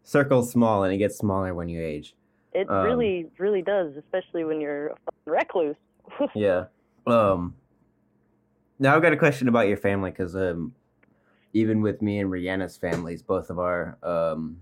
circle's 0.03 0.51
small 0.51 0.83
and 0.83 0.93
it 0.93 0.97
gets 0.97 1.17
smaller 1.17 1.53
when 1.53 1.69
you 1.69 1.81
age 1.81 2.15
it 2.53 2.69
Um, 2.69 2.85
really, 2.85 3.27
really 3.37 3.61
does, 3.61 3.95
especially 3.95 4.43
when 4.43 4.59
you're 4.59 4.87
a 4.87 4.95
recluse. 5.25 5.75
yeah. 6.35 6.65
Um. 7.05 7.55
Now 8.79 8.95
I've 8.95 9.01
got 9.01 9.13
a 9.13 9.17
question 9.17 9.47
about 9.47 9.67
your 9.67 9.77
family 9.77 10.11
because 10.11 10.35
um, 10.35 10.73
even 11.53 11.81
with 11.81 12.01
me 12.01 12.19
and 12.19 12.31
Rihanna's 12.31 12.77
families, 12.77 13.21
both 13.21 13.49
of 13.49 13.59
our 13.59 13.97
um, 14.03 14.57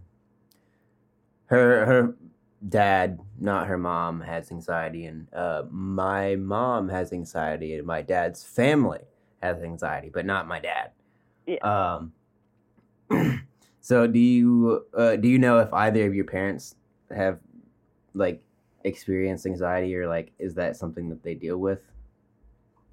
her 1.45 1.85
her 1.85 2.15
dad, 2.67 3.19
not 3.39 3.67
her 3.67 3.77
mom, 3.77 4.21
has 4.21 4.51
anxiety, 4.51 5.05
and 5.05 5.27
uh, 5.33 5.63
my 5.69 6.35
mom 6.35 6.89
has 6.89 7.13
anxiety, 7.13 7.75
and 7.75 7.85
my 7.85 8.01
dad's 8.01 8.43
family 8.43 9.01
has 9.41 9.61
anxiety, 9.61 10.09
but 10.13 10.25
not 10.25 10.47
my 10.47 10.59
dad. 10.59 10.91
Yeah. 11.45 11.97
Um. 11.99 12.13
so 13.81 14.05
do 14.05 14.19
you 14.19 14.85
uh, 14.93 15.15
do 15.15 15.29
you 15.29 15.39
know 15.39 15.59
if 15.59 15.71
either 15.73 16.05
of 16.05 16.13
your 16.13 16.25
parents 16.25 16.75
have 17.15 17.39
like 18.13 18.41
experienced 18.83 19.45
anxiety 19.45 19.95
or 19.95 20.07
like 20.07 20.31
is 20.39 20.55
that 20.55 20.75
something 20.75 21.09
that 21.09 21.23
they 21.23 21.35
deal 21.35 21.57
with? 21.57 21.79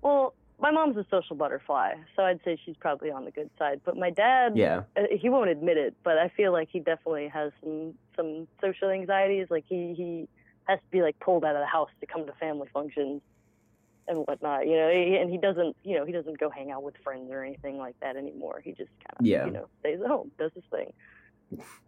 Well, 0.03 0.35
my 0.61 0.71
mom's 0.71 0.97
a 0.97 1.05
social 1.11 1.37
butterfly, 1.37 1.95
so 2.17 2.23
I'd 2.23 2.41
say 2.45 2.59
she's 2.65 2.77
probably 2.77 3.11
on 3.11 3.25
the 3.25 3.31
good 3.31 3.51
side. 3.59 3.81
But 3.85 3.97
my 3.97 4.11
dad, 4.11 4.57
Yeah. 4.57 4.83
uh, 4.97 5.03
he 5.11 5.29
won't 5.29 5.51
admit 5.51 5.77
it, 5.77 5.95
but 6.05 6.17
I 6.19 6.29
feel 6.29 6.53
like 6.53 6.69
he 6.71 6.79
definitely 6.81 7.29
has 7.29 7.53
some 7.63 7.95
some 8.17 8.47
social 8.61 8.91
anxieties. 8.91 9.49
Like 9.51 9.65
he 9.69 9.95
he 9.95 10.29
has 10.65 10.79
to 10.79 10.91
be 10.91 11.03
like 11.03 11.19
pulled 11.21 11.45
out 11.45 11.57
of 11.57 11.61
the 11.61 11.67
house 11.67 11.91
to 12.01 12.07
come 12.07 12.25
to 12.27 12.33
family 12.35 12.69
functions 12.73 13.21
and 14.09 14.19
whatnot. 14.27 14.67
You 14.67 14.77
know, 14.77 14.89
and 14.89 15.29
he 15.31 15.39
doesn't 15.39 15.77
you 15.83 15.97
know 15.99 16.05
he 16.05 16.13
doesn't 16.13 16.39
go 16.39 16.49
hang 16.51 16.71
out 16.71 16.83
with 16.83 16.95
friends 17.03 17.31
or 17.31 17.43
anything 17.43 17.77
like 17.79 17.99
that 18.01 18.17
anymore. 18.17 18.61
He 18.65 18.71
just 18.73 18.91
kind 19.01 19.21
of 19.21 19.27
Yeah. 19.27 19.47
you 19.47 19.51
know 19.53 19.67
stays 19.81 20.01
at 20.01 20.07
home, 20.07 20.31
does 20.39 20.53
his 20.55 20.65
thing. 20.71 20.93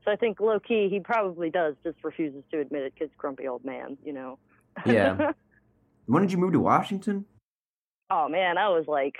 So 0.04 0.12
I 0.12 0.16
think 0.16 0.38
low 0.40 0.60
key 0.60 0.88
he 0.88 1.00
probably 1.00 1.50
does, 1.50 1.74
just 1.82 2.02
refuses 2.04 2.42
to 2.52 2.60
admit 2.60 2.82
it 2.82 2.94
because 2.94 3.10
grumpy 3.16 3.46
old 3.48 3.64
man. 3.64 3.96
You 4.04 4.12
know. 4.12 4.38
Yeah. 4.84 5.32
When 6.08 6.22
did 6.22 6.30
you 6.30 6.38
move 6.38 6.52
to 6.52 6.60
Washington? 6.60 7.24
Oh 8.10 8.28
man, 8.28 8.58
I 8.58 8.68
was 8.68 8.84
like, 8.86 9.16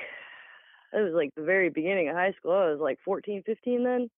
it 0.92 1.00
was 1.00 1.12
like 1.14 1.30
the 1.36 1.42
very 1.42 1.70
beginning 1.70 2.08
of 2.08 2.16
high 2.16 2.32
school. 2.32 2.52
I 2.52 2.70
was 2.70 2.80
like 2.80 2.98
14, 3.04 3.42
15 3.44 3.84
then. 3.84 4.10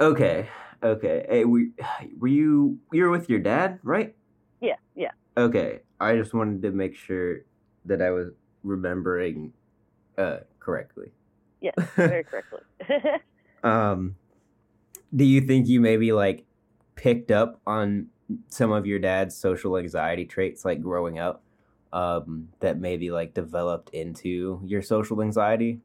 Okay. 0.00 0.48
Okay. 0.82 1.26
Hey, 1.28 1.44
we 1.44 1.70
were 2.18 2.28
you 2.28 2.78
you 2.92 3.04
were 3.04 3.10
with 3.10 3.28
your 3.28 3.40
dad, 3.40 3.78
right? 3.82 4.14
Yeah, 4.60 4.76
yeah. 4.94 5.12
Okay. 5.36 5.80
I 6.00 6.16
just 6.16 6.34
wanted 6.34 6.62
to 6.62 6.70
make 6.70 6.96
sure 6.96 7.38
that 7.84 8.02
I 8.02 8.10
was 8.10 8.30
remembering 8.62 9.52
uh 10.18 10.38
correctly. 10.58 11.12
Yes, 11.60 11.74
very 11.96 12.24
correctly. 12.30 12.60
um 13.62 14.16
do 15.14 15.24
you 15.24 15.40
think 15.40 15.68
you 15.68 15.80
maybe 15.80 16.12
like 16.12 16.44
picked 16.96 17.30
up 17.30 17.60
on 17.66 18.08
some 18.48 18.72
of 18.72 18.86
your 18.86 18.98
dad's 18.98 19.36
social 19.36 19.76
anxiety 19.76 20.24
traits 20.24 20.64
like 20.64 20.80
growing 20.80 21.18
up 21.18 21.42
um 21.94 22.48
that 22.60 22.78
maybe 22.78 23.10
like 23.10 23.32
developed 23.32 23.90
into 23.90 24.60
your 24.64 24.82
social 24.82 25.22
anxiety? 25.22 25.80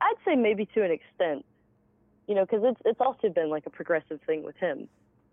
I'd 0.00 0.14
say 0.24 0.34
maybe 0.34 0.66
to 0.74 0.82
an 0.82 0.90
extent, 0.90 1.44
you 2.26 2.34
know, 2.34 2.44
because 2.44 2.62
it's 2.64 2.80
it's 2.84 3.00
also 3.00 3.28
been 3.28 3.50
like 3.50 3.66
a 3.66 3.70
progressive 3.70 4.20
thing 4.26 4.42
with 4.42 4.56
him 4.56 4.88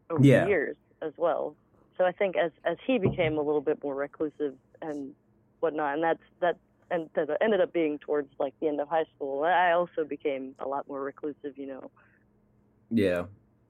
over 0.10 0.24
Yeah. 0.24 0.44
the 0.44 0.50
years 0.50 0.75
as 1.01 1.13
well. 1.17 1.55
So 1.98 2.03
I 2.03 2.12
think 2.12 2.36
as 2.36 2.51
as 2.65 2.77
he 2.86 2.98
became 2.98 3.38
a 3.38 3.41
little 3.41 3.62
bit 3.62 3.82
more 3.84 3.96
reclusive 3.96 4.55
and 4.82 5.13
whatnot, 5.62 5.94
and 5.96 6.03
that's 6.03 6.20
that 6.41 6.58
and 6.91 7.10
that 7.15 7.29
ended 7.41 7.62
up 7.62 7.72
being 7.74 7.98
towards 8.00 8.29
like 8.39 8.53
the 8.60 8.67
end 8.67 8.79
of 8.82 8.89
high 8.89 9.05
school. 9.15 9.44
I 9.44 9.72
also 9.72 10.03
became 10.03 10.53
a 10.60 10.67
lot 10.67 10.88
more 10.88 11.01
reclusive, 11.01 11.58
you 11.58 11.67
know. 11.67 11.91
Yeah. 12.91 13.24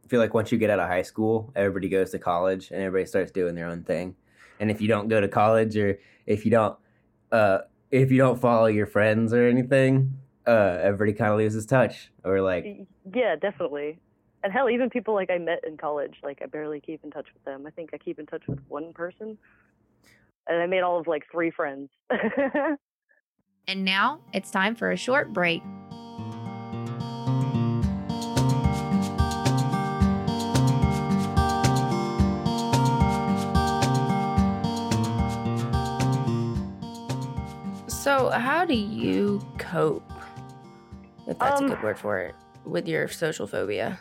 I 0.03 0.07
feel 0.07 0.19
like 0.19 0.33
once 0.33 0.51
you 0.51 0.57
get 0.57 0.69
out 0.69 0.79
of 0.79 0.87
high 0.87 1.01
school, 1.01 1.51
everybody 1.55 1.89
goes 1.89 2.11
to 2.11 2.19
college 2.19 2.71
and 2.71 2.81
everybody 2.81 3.05
starts 3.07 3.31
doing 3.31 3.55
their 3.55 3.67
own 3.67 3.83
thing. 3.83 4.15
And 4.59 4.71
if 4.71 4.81
you 4.81 4.87
don't 4.87 5.07
go 5.07 5.19
to 5.19 5.27
college 5.27 5.75
or 5.77 5.99
if 6.25 6.45
you 6.45 6.51
don't 6.51 6.77
uh 7.31 7.59
if 7.91 8.11
you 8.11 8.17
don't 8.17 8.39
follow 8.39 8.67
your 8.67 8.85
friends 8.85 9.33
or 9.33 9.47
anything, 9.47 10.17
uh 10.47 10.79
everybody 10.81 11.13
kind 11.13 11.31
of 11.31 11.37
loses 11.37 11.65
touch 11.65 12.11
or 12.23 12.41
like 12.41 12.65
Yeah, 13.13 13.35
definitely. 13.35 13.99
And 14.43 14.53
hell, 14.53 14.69
even 14.69 14.89
people 14.89 15.15
like 15.15 15.31
I 15.31 15.39
met 15.39 15.61
in 15.65 15.75
college, 15.75 16.17
like 16.23 16.39
I 16.43 16.45
barely 16.45 16.79
keep 16.79 17.03
in 17.03 17.09
touch 17.09 17.27
with 17.33 17.43
them. 17.45 17.65
I 17.65 17.71
think 17.71 17.91
I 17.93 17.97
keep 17.97 18.19
in 18.19 18.27
touch 18.27 18.43
with 18.47 18.59
one 18.67 18.93
person, 18.93 19.39
and 20.47 20.61
I 20.61 20.67
made 20.67 20.81
all 20.81 20.99
of 20.99 21.07
like 21.07 21.23
three 21.31 21.49
friends. 21.49 21.89
And 23.67 23.83
now 23.83 24.19
it's 24.31 24.51
time 24.51 24.75
for 24.75 24.91
a 24.91 24.97
short 24.97 25.33
break. 25.33 25.63
So, 38.05 38.29
how 38.29 38.65
do 38.65 38.75
you 38.75 39.41
cope? 39.57 40.07
If 41.27 41.39
that's 41.39 41.59
Um, 41.59 41.65
a 41.65 41.69
good 41.71 41.81
word 41.83 41.97
for 41.97 42.19
it, 42.19 42.35
with 42.63 42.87
your 42.87 43.07
social 43.07 43.47
phobia. 43.47 43.97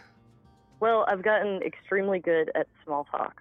well, 0.79 1.07
I've 1.09 1.23
gotten 1.23 1.63
extremely 1.63 2.19
good 2.21 2.51
at 2.55 2.67
small 2.85 3.05
talk. 3.05 3.41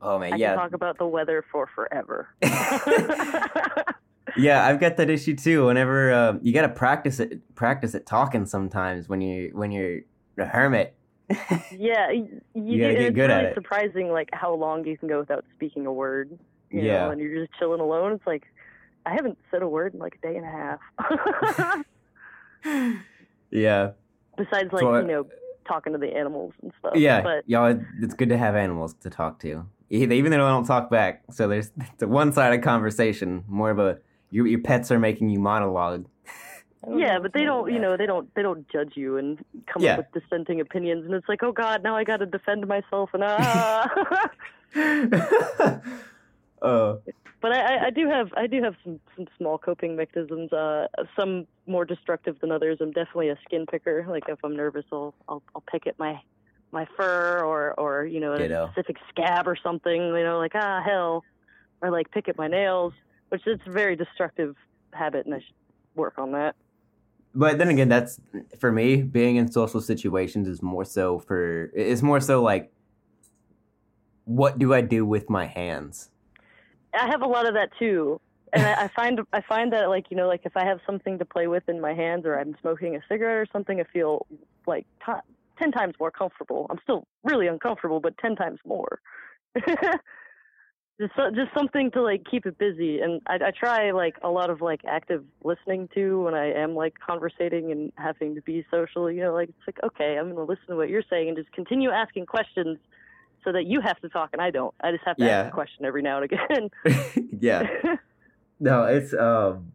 oh 0.00 0.20
man, 0.20 0.34
I 0.34 0.36
yeah. 0.36 0.50
can 0.50 0.58
talk 0.58 0.72
about 0.72 0.98
the 0.98 1.06
weather 1.08 1.44
for 1.50 1.66
forever. 1.66 2.28
yeah, 4.36 4.64
I've 4.64 4.78
got 4.78 4.98
that 4.98 5.10
issue 5.10 5.34
too. 5.34 5.66
Whenever 5.66 6.12
um, 6.14 6.38
you 6.42 6.52
got 6.52 6.62
to 6.62 6.68
practice 6.68 7.18
it 7.18 7.52
practice 7.56 7.96
it 7.96 8.06
talking 8.06 8.46
sometimes 8.46 9.08
when 9.08 9.20
you 9.20 9.50
when 9.52 9.72
you're 9.72 10.02
a 10.38 10.44
hermit. 10.46 10.94
yeah, 11.76 12.12
you, 12.12 12.40
You 12.54 12.80
gotta 12.80 12.94
get 12.94 13.02
it's 13.02 13.14
good 13.16 13.30
at 13.30 13.46
it. 13.46 13.54
surprising 13.56 14.10
like 14.12 14.28
how 14.32 14.54
long 14.54 14.86
you 14.86 14.96
can 14.96 15.08
go 15.08 15.18
without 15.18 15.44
speaking 15.56 15.86
a 15.86 15.92
word. 15.92 16.38
You 16.70 16.82
Yeah. 16.82 17.06
know, 17.06 17.10
and 17.10 17.20
you're 17.20 17.44
just 17.44 17.58
chilling 17.58 17.80
alone. 17.80 18.12
It's 18.12 18.26
like 18.28 18.44
I 19.06 19.14
haven't 19.14 19.38
said 19.50 19.62
a 19.62 19.68
word 19.68 19.94
in 19.94 20.00
like 20.00 20.18
a 20.22 20.26
day 20.26 20.36
and 20.36 20.44
a 20.44 20.50
half. 20.50 21.84
yeah. 23.50 23.92
Besides, 24.36 24.72
like 24.72 24.82
So 24.82 24.96
you 24.98 25.06
know, 25.06 25.26
talking 25.66 25.92
to 25.92 25.98
the 25.98 26.08
animals 26.08 26.52
and 26.62 26.72
stuff. 26.80 26.94
Yeah, 26.96 27.22
but 27.22 27.48
y'all. 27.48 27.80
It's 28.02 28.14
good 28.14 28.28
to 28.30 28.36
have 28.36 28.56
animals 28.56 28.94
to 29.00 29.10
talk 29.10 29.38
to, 29.40 29.64
even 29.90 30.12
even 30.12 30.30
though 30.32 30.38
they 30.38 30.50
don't 30.50 30.66
talk 30.66 30.90
back. 30.90 31.22
So 31.30 31.48
there's 31.48 31.70
it's 31.80 32.02
a 32.02 32.08
one-sided 32.08 32.62
conversation, 32.62 33.44
more 33.46 33.70
of 33.70 33.78
a 33.78 33.98
your 34.30 34.46
your 34.46 34.60
pets 34.60 34.90
are 34.90 34.98
making 34.98 35.30
you 35.30 35.38
monologue. 35.38 36.06
Yeah, 36.94 37.18
but 37.20 37.32
they 37.32 37.42
don't, 37.42 37.72
you 37.72 37.80
know, 37.80 37.96
they 37.96 38.06
don't, 38.06 38.32
they 38.36 38.42
don't 38.42 38.68
judge 38.68 38.92
you 38.94 39.16
and 39.16 39.44
come 39.66 39.82
Yeah. 39.82 39.94
up 39.94 40.06
with 40.12 40.22
dissenting 40.22 40.60
opinions, 40.60 41.04
and 41.04 41.14
it's 41.14 41.28
like, 41.28 41.42
oh 41.42 41.50
God, 41.50 41.82
now 41.82 41.96
I 41.96 42.04
got 42.04 42.18
to 42.18 42.26
defend 42.26 42.68
myself, 42.68 43.10
and 43.12 43.24
ah. 43.24 43.88
uh, 46.62 46.94
but 47.42 47.52
I, 47.52 47.60
I- 47.76 47.84
I 47.86 47.90
do 47.90 48.08
have, 48.08 48.32
I 48.36 48.46
do 48.46 48.62
have 48.62 48.74
some, 48.84 48.98
some 49.16 49.26
small 49.38 49.58
coping 49.58 49.94
mechanisms. 49.96 50.52
Uh, 50.52 50.86
some 51.18 51.46
more 51.66 51.84
destructive 51.84 52.38
than 52.40 52.50
others. 52.50 52.78
I'm 52.80 52.92
definitely 52.92 53.28
a 53.28 53.38
skin 53.44 53.66
picker. 53.66 54.06
Like 54.08 54.24
if 54.28 54.38
I'm 54.44 54.56
nervous, 54.56 54.84
I'll, 54.92 55.14
I'll, 55.28 55.42
I'll 55.54 55.64
pick 55.70 55.86
at 55.86 55.98
my, 55.98 56.20
my 56.72 56.86
fur 56.96 57.40
or, 57.44 57.74
or 57.78 58.04
you 58.06 58.20
know, 58.20 58.36
Ditto. 58.36 58.64
a 58.66 58.72
specific 58.72 58.96
scab 59.10 59.46
or 59.46 59.56
something. 59.62 60.00
You 60.00 60.24
know, 60.24 60.38
like 60.38 60.52
ah 60.54 60.80
hell, 60.84 61.24
or 61.82 61.90
like 61.90 62.10
pick 62.10 62.28
at 62.28 62.36
my 62.38 62.48
nails, 62.48 62.92
which 63.28 63.46
is 63.46 63.60
a 63.66 63.70
very 63.70 63.96
destructive 63.96 64.56
habit, 64.92 65.26
and 65.26 65.34
I 65.34 65.38
should 65.38 65.54
work 65.94 66.14
on 66.18 66.32
that. 66.32 66.56
but 67.34 67.58
then 67.58 67.68
again, 67.68 67.88
that's 67.88 68.18
for 68.58 68.72
me. 68.72 69.02
Being 69.02 69.36
in 69.36 69.50
social 69.52 69.80
situations 69.80 70.48
is 70.48 70.62
more 70.62 70.84
so 70.84 71.18
for 71.18 71.70
it's 71.74 72.02
more 72.02 72.20
so 72.20 72.42
like, 72.42 72.72
what 74.24 74.58
do 74.58 74.74
I 74.74 74.80
do 74.80 75.04
with 75.06 75.28
my 75.30 75.46
hands? 75.46 76.10
I 76.98 77.06
have 77.08 77.22
a 77.22 77.26
lot 77.26 77.46
of 77.46 77.54
that 77.54 77.70
too, 77.78 78.20
and 78.52 78.62
I, 78.64 78.88
find 78.88 79.20
I 79.32 79.40
find 79.42 79.72
that 79.72 79.88
like 79.88 80.06
you 80.10 80.16
know 80.16 80.28
like 80.28 80.42
if 80.44 80.56
I 80.56 80.64
have 80.64 80.80
something 80.86 81.18
to 81.18 81.24
play 81.24 81.46
with 81.46 81.68
in 81.68 81.80
my 81.80 81.94
hands 81.94 82.24
or 82.26 82.38
I'm 82.38 82.56
smoking 82.60 82.96
a 82.96 83.00
cigarette 83.08 83.36
or 83.36 83.46
something, 83.52 83.80
I 83.80 83.84
feel 83.92 84.26
like 84.66 84.86
t- 85.04 85.12
ten 85.58 85.72
times 85.72 85.94
more 85.98 86.10
comfortable. 86.10 86.66
I'm 86.70 86.78
still 86.82 87.06
really 87.24 87.46
uncomfortable, 87.46 88.00
but 88.00 88.16
ten 88.18 88.36
times 88.36 88.58
more. 88.64 89.00
just 91.00 91.12
so- 91.16 91.30
just 91.30 91.52
something 91.56 91.90
to 91.92 92.02
like 92.02 92.22
keep 92.30 92.46
it 92.46 92.58
busy, 92.58 93.00
and 93.00 93.20
I, 93.26 93.34
I 93.36 93.50
try 93.50 93.90
like 93.90 94.16
a 94.22 94.30
lot 94.30 94.50
of 94.50 94.60
like 94.60 94.80
active 94.86 95.24
listening 95.44 95.88
too 95.94 96.22
when 96.22 96.34
I 96.34 96.52
am 96.52 96.74
like 96.74 96.94
conversating 97.04 97.70
and 97.72 97.92
having 97.96 98.34
to 98.34 98.42
be 98.42 98.64
social. 98.70 99.10
You 99.10 99.22
know, 99.22 99.34
like 99.34 99.50
it's 99.50 99.66
like 99.66 99.78
okay, 99.84 100.16
I'm 100.18 100.30
gonna 100.30 100.44
listen 100.44 100.66
to 100.68 100.76
what 100.76 100.88
you're 100.88 101.02
saying 101.10 101.28
and 101.28 101.36
just 101.36 101.52
continue 101.52 101.90
asking 101.90 102.26
questions. 102.26 102.78
So 103.46 103.52
that 103.52 103.66
you 103.66 103.80
have 103.80 104.00
to 104.00 104.08
talk 104.08 104.30
and 104.32 104.42
I 104.42 104.50
don't. 104.50 104.74
I 104.82 104.90
just 104.90 105.04
have 105.06 105.16
to 105.18 105.24
Yeah. 105.24 105.42
ask 105.42 105.48
a 105.52 105.54
question 105.54 105.84
every 105.84 106.02
now 106.02 106.20
and 106.20 106.24
again. 106.32 106.70
yeah. 107.40 107.62
No, 108.58 108.84
it's 108.86 109.14
um, 109.14 109.70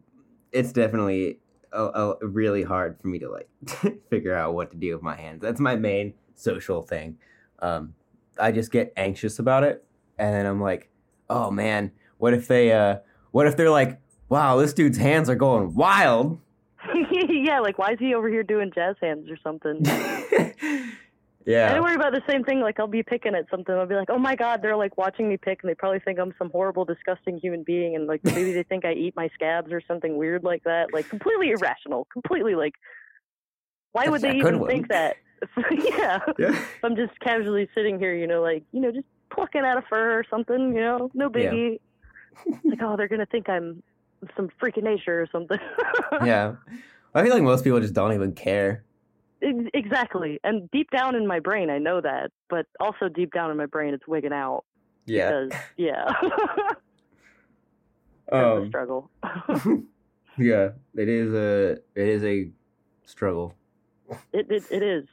it's 0.51 0.73
definitely 0.73 1.39
a, 1.71 2.15
a 2.21 2.27
really 2.27 2.63
hard 2.63 2.99
for 2.99 3.07
me 3.07 3.17
to 3.19 3.29
like 3.31 3.47
figure 4.09 4.35
out 4.35 4.53
what 4.55 4.71
to 4.71 4.77
do 4.77 4.93
with 4.93 5.01
my 5.01 5.15
hands. 5.15 5.41
That's 5.41 5.61
my 5.61 5.77
main 5.77 6.15
social 6.35 6.81
thing. 6.81 7.17
Um, 7.59 7.93
I 8.37 8.51
just 8.51 8.71
get 8.71 8.91
anxious 8.97 9.39
about 9.39 9.63
it, 9.63 9.85
and 10.17 10.33
then 10.35 10.45
I'm 10.45 10.59
like, 10.59 10.89
oh 11.29 11.49
man, 11.49 11.91
what 12.17 12.33
if 12.33 12.49
they 12.49 12.73
uh, 12.73 12.97
what 13.31 13.47
if 13.47 13.55
they're 13.55 13.69
like, 13.69 14.01
wow, 14.27 14.57
this 14.57 14.73
dude's 14.73 14.97
hands 14.97 15.29
are 15.29 15.35
going 15.35 15.75
wild. 15.75 16.41
yeah, 17.29 17.61
like 17.61 17.77
why 17.77 17.91
is 17.93 17.99
he 17.99 18.15
over 18.15 18.27
here 18.27 18.43
doing 18.43 18.69
jazz 18.75 18.97
hands 19.01 19.29
or 19.29 19.37
something? 19.41 19.81
Yeah. 21.45 21.73
I 21.73 21.79
worry 21.79 21.95
about 21.95 22.13
the 22.13 22.21
same 22.29 22.43
thing. 22.43 22.59
Like 22.61 22.79
I'll 22.79 22.87
be 22.87 23.03
picking 23.03 23.33
at 23.35 23.49
something. 23.49 23.73
I'll 23.73 23.85
be 23.85 23.95
like, 23.95 24.09
oh 24.09 24.19
my 24.19 24.35
god, 24.35 24.61
they're 24.61 24.75
like 24.75 24.97
watching 24.97 25.27
me 25.27 25.37
pick, 25.37 25.59
and 25.63 25.69
they 25.69 25.75
probably 25.75 25.99
think 25.99 26.19
I'm 26.19 26.33
some 26.37 26.49
horrible, 26.51 26.85
disgusting 26.85 27.37
human 27.39 27.63
being, 27.63 27.95
and 27.95 28.07
like 28.07 28.23
maybe 28.23 28.51
they 28.51 28.63
think 28.63 28.85
I 28.85 28.93
eat 28.93 29.15
my 29.15 29.29
scabs 29.33 29.71
or 29.71 29.81
something 29.87 30.17
weird 30.17 30.43
like 30.43 30.63
that. 30.63 30.93
Like 30.93 31.09
completely 31.09 31.51
irrational. 31.51 32.07
Completely 32.13 32.55
like, 32.55 32.73
why 33.91 34.07
would 34.07 34.21
That's 34.21 34.33
they 34.33 34.39
even 34.39 34.59
one. 34.59 34.69
think 34.69 34.87
that? 34.89 35.17
yeah. 35.71 36.19
Yeah. 36.37 36.63
I'm 36.83 36.95
just 36.95 37.19
casually 37.19 37.67
sitting 37.73 37.97
here, 37.97 38.13
you 38.13 38.27
know, 38.27 38.41
like 38.41 38.63
you 38.71 38.79
know, 38.81 38.91
just 38.91 39.07
plucking 39.31 39.61
at 39.65 39.77
a 39.77 39.81
fur 39.89 40.19
or 40.19 40.23
something. 40.29 40.75
You 40.75 40.81
know, 40.81 41.09
no 41.13 41.31
Yeah. 41.35 41.51
biggie. 41.51 41.79
like 42.63 42.81
oh, 42.81 42.95
they're 42.95 43.07
gonna 43.07 43.25
think 43.25 43.49
I'm 43.49 43.81
some 44.37 44.49
freak 44.59 44.77
of 44.77 44.83
nature 44.83 45.21
or 45.21 45.27
something. 45.31 45.57
yeah. 46.23 46.53
I 47.15 47.23
feel 47.23 47.33
like 47.33 47.43
most 47.43 47.63
people 47.63 47.79
just 47.79 47.93
don't 47.95 48.13
even 48.13 48.33
care. 48.33 48.83
Ex- 49.43 49.69
Exactly. 49.73 50.39
And 50.43 50.69
deep 50.71 50.89
down 50.91 51.15
in 51.15 51.25
my 51.27 51.39
brain, 51.39 51.69
I 51.69 51.77
know 51.77 52.01
that, 52.01 52.31
but 52.49 52.65
also 52.79 53.09
deep 53.09 53.33
down 53.33 53.51
in 53.51 53.57
my 53.57 53.65
brain, 53.65 53.93
it's 53.93 54.07
wigging 54.07 54.33
out. 54.33 54.63
Yeah. 55.05 55.45
Because, 55.45 55.61
yeah. 55.77 56.11
Um, 58.31 58.69
struggle. 58.69 59.09
yeah. 60.37 60.69
It 60.95 61.09
is 61.09 61.33
a 61.33 61.71
it 61.95 62.07
is 62.07 62.23
a 62.23 62.49
struggle. 63.03 63.53
it, 64.31 64.49
it 64.49 64.63
it 64.71 64.81
is. 64.83 65.05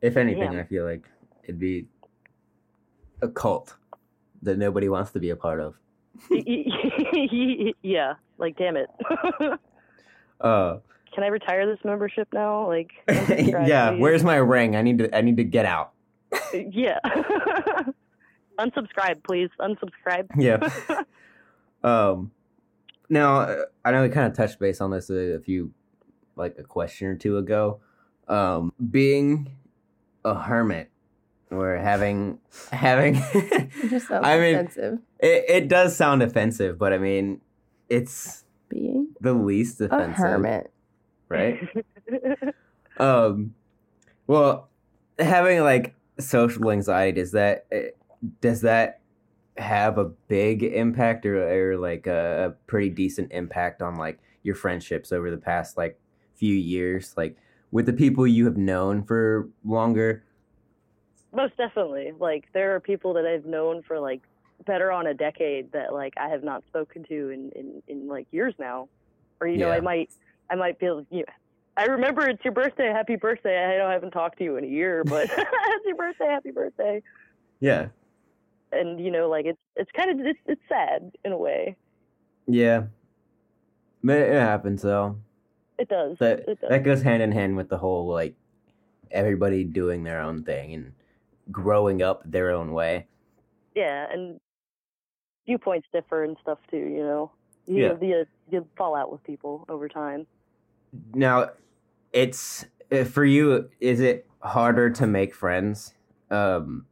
If 0.00 0.16
anything, 0.16 0.54
Yeah. 0.54 0.60
I 0.60 0.64
feel 0.64 0.84
like 0.86 1.06
it'd 1.42 1.58
be 1.60 1.86
a 3.20 3.28
cult 3.28 3.76
that 4.42 4.56
nobody 4.56 4.88
wants 4.88 5.10
to 5.12 5.20
be 5.20 5.28
a 5.30 5.36
part 5.36 5.60
of. 5.60 5.74
yeah. 7.82 8.14
Like, 8.38 8.56
damn 8.56 8.76
it. 8.78 8.88
Uh, 10.40 10.78
Can 11.14 11.22
I 11.24 11.28
retire 11.28 11.66
this 11.66 11.78
membership 11.84 12.28
now? 12.32 12.66
Like, 12.66 12.90
yeah. 13.08 13.90
Where's 13.92 14.24
my 14.24 14.36
ring? 14.36 14.74
I 14.76 14.82
need 14.82 14.98
to. 14.98 15.16
I 15.16 15.20
need 15.20 15.36
to 15.38 15.44
get 15.44 15.64
out. 15.66 15.92
Yeah. 16.52 16.98
Unsubscribe, 18.58 19.22
please. 19.24 19.50
Unsubscribe. 19.60 20.28
Yeah. 20.36 20.68
um. 21.82 22.30
Now 23.08 23.40
uh, 23.40 23.56
I 23.84 23.90
know 23.90 24.02
we 24.02 24.08
kind 24.08 24.26
of 24.26 24.36
touched 24.36 24.58
base 24.58 24.80
on 24.80 24.90
this 24.90 25.10
a, 25.10 25.34
a 25.34 25.40
few, 25.40 25.72
like 26.36 26.56
a 26.58 26.62
question 26.62 27.08
or 27.08 27.16
two 27.16 27.36
ago. 27.38 27.80
Um, 28.28 28.72
being 28.90 29.50
a 30.24 30.34
hermit 30.34 30.90
or 31.50 31.76
having 31.76 32.38
having 32.72 33.16
It 33.34 33.90
just 33.90 34.08
sounds 34.08 34.24
I 34.26 34.38
mean- 34.38 34.54
offensive. 34.54 34.98
it, 35.20 35.44
it 35.48 35.68
does 35.68 35.94
sound 35.96 36.22
offensive, 36.22 36.78
but 36.78 36.92
I 36.92 36.98
mean 36.98 37.40
it's 37.90 38.44
Being 38.70 39.08
the 39.20 39.34
least 39.34 39.80
offensive. 39.80 39.92
a 39.92 40.04
offensive, 40.04 40.24
hermit. 40.24 40.72
Right? 41.34 41.58
Um, 42.96 43.54
well, 44.28 44.68
having 45.18 45.60
like 45.62 45.96
social 46.20 46.70
anxiety 46.70 47.20
does 47.20 47.32
that 47.32 47.66
eh, 47.72 47.88
does 48.40 48.60
that 48.60 49.00
have 49.56 49.98
a 49.98 50.04
big 50.04 50.62
impact 50.62 51.26
or, 51.26 51.72
or 51.72 51.76
like 51.76 52.06
a, 52.06 52.46
a 52.46 52.50
pretty 52.68 52.90
decent 52.90 53.32
impact 53.32 53.82
on 53.82 53.96
like 53.96 54.20
your 54.44 54.54
friendships 54.54 55.10
over 55.10 55.30
the 55.30 55.36
past 55.38 55.76
like 55.76 55.98
few 56.36 56.54
years, 56.54 57.14
like 57.16 57.36
with 57.72 57.86
the 57.86 57.92
people 57.92 58.26
you 58.28 58.44
have 58.44 58.56
known 58.56 59.02
for 59.02 59.48
longer? 59.64 60.24
Most 61.32 61.56
definitely. 61.56 62.12
Like 62.18 62.44
there 62.52 62.76
are 62.76 62.80
people 62.80 63.12
that 63.14 63.26
I've 63.26 63.44
known 63.44 63.82
for 63.82 63.98
like 63.98 64.22
better 64.66 64.92
on 64.92 65.08
a 65.08 65.14
decade 65.14 65.72
that 65.72 65.92
like 65.92 66.14
I 66.16 66.28
have 66.28 66.44
not 66.44 66.62
spoken 66.68 67.04
to 67.08 67.30
in 67.30 67.50
in, 67.56 67.82
in 67.88 68.06
like 68.06 68.28
years 68.30 68.54
now. 68.58 68.88
Or 69.40 69.48
you 69.48 69.58
know, 69.58 69.68
Yeah. 69.68 69.74
I 69.74 69.80
might 69.80 70.10
I 70.50 70.54
might 70.56 70.78
feel 70.78 71.04
you 71.10 71.20
know, 71.20 71.32
I 71.76 71.86
remember 71.86 72.28
it's 72.28 72.44
your 72.44 72.52
birthday, 72.54 72.88
happy 72.92 73.16
birthday. 73.16 73.58
I 73.64 73.78
know 73.78 73.86
I 73.86 73.92
haven't 73.92 74.12
talked 74.12 74.38
to 74.38 74.44
you 74.44 74.56
in 74.56 74.64
a 74.64 74.68
year, 74.68 75.02
but 75.04 75.24
it's 75.36 75.86
your 75.86 75.96
birthday, 75.96 76.26
happy 76.26 76.50
birthday. 76.52 77.02
Yeah, 77.60 77.88
And 78.72 79.00
you 79.04 79.10
know, 79.10 79.28
like 79.28 79.46
it's 79.46 79.58
it's 79.76 79.90
kind 79.92 80.10
of 80.20 80.26
it's, 80.26 80.38
it's 80.46 80.60
sad 80.68 81.12
in 81.24 81.32
a 81.32 81.38
way. 81.38 81.76
yeah, 82.46 82.84
but 84.02 84.16
it 84.18 84.32
happens 84.34 84.82
though. 84.82 85.18
It 85.78 85.88
does. 85.88 86.16
That 86.20 86.40
it 86.48 86.60
does. 86.60 86.70
that 86.70 86.84
goes 86.84 87.02
hand 87.02 87.22
in 87.22 87.32
hand 87.32 87.56
with 87.56 87.68
the 87.68 87.78
whole 87.78 88.06
like 88.06 88.34
everybody 89.10 89.64
doing 89.64 90.04
their 90.04 90.20
own 90.20 90.42
thing 90.44 90.74
and 90.74 90.92
growing 91.50 92.02
up 92.02 92.22
their 92.24 92.50
own 92.50 92.72
way. 92.72 93.06
yeah, 93.74 94.06
and 94.12 94.40
viewpoints 95.46 95.86
differ 95.92 96.24
and 96.24 96.36
stuff 96.42 96.58
too. 96.70 96.76
You 96.78 97.02
know, 97.02 97.32
you 97.66 97.82
Yeah. 97.82 97.96
you, 98.00 98.24
you 98.50 98.66
fall 98.76 98.94
out 98.94 99.10
with 99.10 99.22
people 99.24 99.64
over 99.68 99.88
time. 99.88 100.26
Now, 101.12 101.50
it's 102.12 102.66
uh, 102.92 103.04
for 103.04 103.24
you. 103.24 103.70
Is 103.80 104.00
it 104.00 104.26
harder 104.40 104.90
to 104.90 105.06
make 105.06 105.34
friends 105.34 105.94
um, 106.30 106.86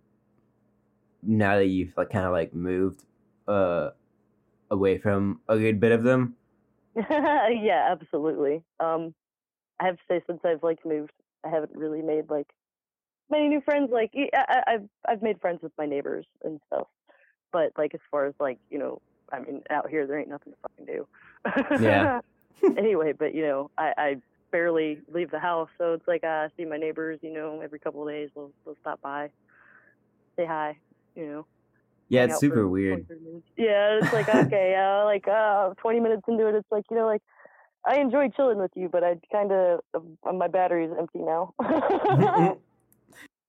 now 1.22 1.56
that 1.56 1.66
you've 1.66 1.96
like 1.96 2.10
kind 2.10 2.26
of 2.26 2.32
like 2.32 2.54
moved 2.54 3.04
uh, 3.46 3.90
away 4.70 4.98
from 4.98 5.40
a 5.48 5.58
good 5.58 5.80
bit 5.80 5.92
of 5.92 6.02
them? 6.02 6.36
yeah, 6.96 7.88
absolutely. 7.90 8.62
Um, 8.80 9.14
I 9.80 9.86
have 9.86 9.96
to 9.96 10.02
say, 10.08 10.22
since 10.26 10.40
I've 10.44 10.62
like 10.62 10.84
moved, 10.84 11.12
I 11.44 11.48
haven't 11.48 11.74
really 11.74 12.02
made 12.02 12.30
like 12.30 12.48
many 13.30 13.48
new 13.48 13.60
friends. 13.60 13.90
Like 13.92 14.12
I, 14.14 14.62
have 14.66 14.88
I've 15.08 15.22
made 15.22 15.40
friends 15.40 15.60
with 15.62 15.72
my 15.78 15.86
neighbors 15.86 16.26
and 16.44 16.60
stuff, 16.66 16.86
but 17.52 17.72
like 17.76 17.94
as 17.94 18.00
far 18.10 18.26
as 18.26 18.34
like 18.38 18.58
you 18.70 18.78
know, 18.78 19.00
I 19.32 19.40
mean, 19.40 19.62
out 19.70 19.88
here 19.88 20.06
there 20.06 20.18
ain't 20.18 20.28
nothing 20.28 20.52
to 20.52 20.58
fucking 20.62 20.86
do. 20.86 21.82
Yeah. 21.82 22.20
anyway, 22.76 23.12
but 23.12 23.34
you 23.34 23.42
know, 23.42 23.70
I, 23.76 23.92
I 23.96 24.16
barely 24.50 25.00
leave 25.12 25.30
the 25.30 25.38
house, 25.38 25.68
so 25.78 25.94
it's 25.94 26.06
like 26.06 26.24
I 26.24 26.48
see 26.56 26.64
my 26.64 26.76
neighbors. 26.76 27.18
You 27.22 27.32
know, 27.32 27.60
every 27.60 27.78
couple 27.78 28.02
of 28.02 28.08
days 28.08 28.30
we'll 28.34 28.52
they'll 28.64 28.76
stop 28.80 29.00
by, 29.00 29.30
say 30.36 30.46
hi. 30.46 30.78
You 31.16 31.26
know. 31.26 31.46
Yeah, 32.08 32.24
it's 32.24 32.40
super 32.40 32.68
weird. 32.68 33.06
20, 33.06 33.20
30 33.20 33.20
minutes. 33.24 33.46
Yeah, 33.56 33.98
it's 34.02 34.12
like 34.12 34.28
okay, 34.46 34.76
uh, 34.76 35.04
like 35.04 35.26
uh, 35.26 35.70
20 35.74 36.00
minutes 36.00 36.22
into 36.28 36.46
it, 36.46 36.54
it's 36.54 36.70
like 36.70 36.84
you 36.90 36.96
know, 36.96 37.06
like 37.06 37.22
I 37.84 38.00
enjoy 38.00 38.28
chilling 38.28 38.58
with 38.58 38.72
you, 38.74 38.88
but 38.88 39.02
I 39.02 39.18
kind 39.32 39.50
of 39.50 39.80
my 40.32 40.48
battery's 40.48 40.90
empty 40.96 41.20
now. 41.20 41.54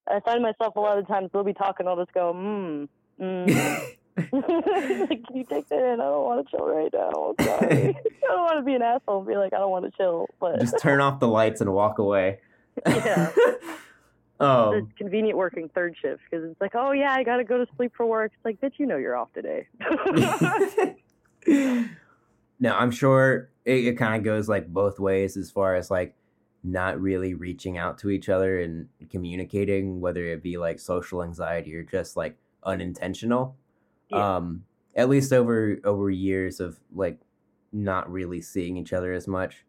I 0.06 0.20
find 0.26 0.42
myself 0.42 0.76
a 0.76 0.80
lot 0.80 0.98
of 0.98 1.08
times 1.08 1.30
we'll 1.34 1.44
be 1.44 1.54
talking, 1.54 1.88
I'll 1.88 1.96
just 1.96 2.14
go, 2.14 2.34
mm, 2.34 2.88
mm. 3.22 3.96
Like, 4.18 4.32
can 4.32 5.36
you 5.36 5.44
take 5.44 5.68
that 5.70 5.80
in? 5.80 6.00
I 6.00 6.06
don't 6.06 6.24
want 6.24 6.46
to 6.48 6.52
chill 6.56 6.68
right 6.68 6.92
now. 6.94 7.34
I'm 7.40 7.46
sorry. 7.46 7.98
I 8.24 8.28
don't 8.28 8.44
want 8.44 8.58
to 8.60 8.64
be 8.64 8.74
an 8.74 8.82
asshole 8.82 9.20
and 9.20 9.28
be 9.28 9.36
like, 9.36 9.54
I 9.54 9.58
don't 9.58 9.72
want 9.72 9.86
to 9.86 9.92
chill, 9.92 10.28
but 10.40 10.60
Just 10.60 10.80
turn 10.80 11.02
off 11.02 11.20
the 11.20 11.28
lights 11.28 11.62
and 11.62 11.74
walk 11.74 12.00
away. 12.00 12.40
Yeah. 12.86 13.32
um, 14.40 14.76
it's 14.76 14.94
convenient 14.98 15.38
working 15.38 15.70
third 15.70 15.96
shift 16.00 16.22
because 16.30 16.50
it's 16.50 16.62
like, 16.62 16.76
oh 16.76 16.92
yeah, 16.92 17.14
I 17.14 17.24
got 17.24 17.38
to 17.38 17.44
go 17.44 17.58
to 17.58 17.68
sleep 17.76 17.94
for 17.96 18.06
work. 18.06 18.32
It's 18.36 18.46
like, 18.46 18.62
bitch, 18.62 18.78
you 18.78 18.86
know 18.86 18.98
you're 18.98 19.16
off 19.16 19.30
today. 19.34 19.68
no, 22.60 22.76
I'm 22.76 22.92
sure 22.92 23.50
it, 23.66 23.86
it 23.86 23.98
kind 23.98 24.16
of 24.16 24.24
goes 24.24 24.48
like 24.48 24.68
both 24.68 25.00
ways 25.00 25.38
as 25.38 25.50
far 25.50 25.76
as 25.76 25.90
like 25.90 26.16
not 26.64 27.02
really 27.02 27.34
reaching 27.34 27.78
out 27.78 27.98
to 28.00 28.10
each 28.10 28.30
other 28.30 28.60
and 28.60 28.88
communicating, 29.10 30.00
whether 30.00 30.24
it 30.26 30.42
be 30.42 30.58
like 30.58 30.80
social 30.80 31.24
anxiety 31.24 31.76
or 31.76 31.84
just 31.84 32.16
like 32.16 32.38
unintentional. 32.64 33.56
Yeah. 34.14 34.26
Um, 34.38 34.66
at 34.96 35.10
least 35.10 35.34
over 35.34 35.80
over 35.84 36.10
years 36.10 36.60
of 36.60 36.80
like 36.94 37.20
not 37.72 38.12
really 38.12 38.42
seeing 38.42 38.78
each 38.78 38.94
other 38.94 39.14
as 39.14 39.28
much. 39.28 39.66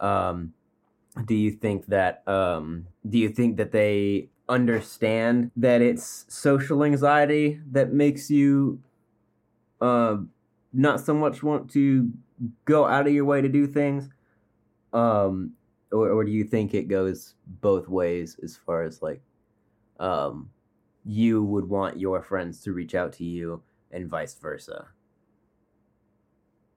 Um, 0.00 0.54
do 1.26 1.34
you 1.34 1.50
think 1.52 1.86
that 1.86 2.26
um, 2.28 2.88
do 3.08 3.18
you 3.18 3.28
think 3.30 3.56
that 3.58 3.72
they 3.72 4.30
understand 4.48 5.50
that 5.56 5.82
it's 5.82 6.26
social 6.28 6.84
anxiety 6.84 7.60
that 7.70 7.92
makes 7.92 8.30
you 8.30 8.80
uh, 9.80 10.16
not 10.72 11.00
so 11.00 11.14
much 11.14 11.42
want 11.42 11.70
to 11.70 12.10
go 12.64 12.86
out 12.86 13.06
of 13.06 13.12
your 13.12 13.24
way 13.24 13.40
to 13.42 13.48
do 13.48 13.66
things 13.66 14.08
um 14.92 15.52
or, 15.92 16.10
or 16.10 16.24
do 16.24 16.30
you 16.32 16.44
think 16.44 16.74
it 16.74 16.88
goes 16.88 17.34
both 17.46 17.88
ways 17.88 18.38
as 18.42 18.56
far 18.56 18.82
as 18.84 19.02
like 19.02 19.22
um 20.00 20.50
you 21.04 21.42
would 21.44 21.68
want 21.68 21.98
your 21.98 22.22
friends 22.22 22.60
to 22.62 22.72
reach 22.72 22.94
out 22.94 23.12
to 23.12 23.24
you 23.24 23.62
and 23.90 24.08
vice 24.08 24.34
versa 24.34 24.88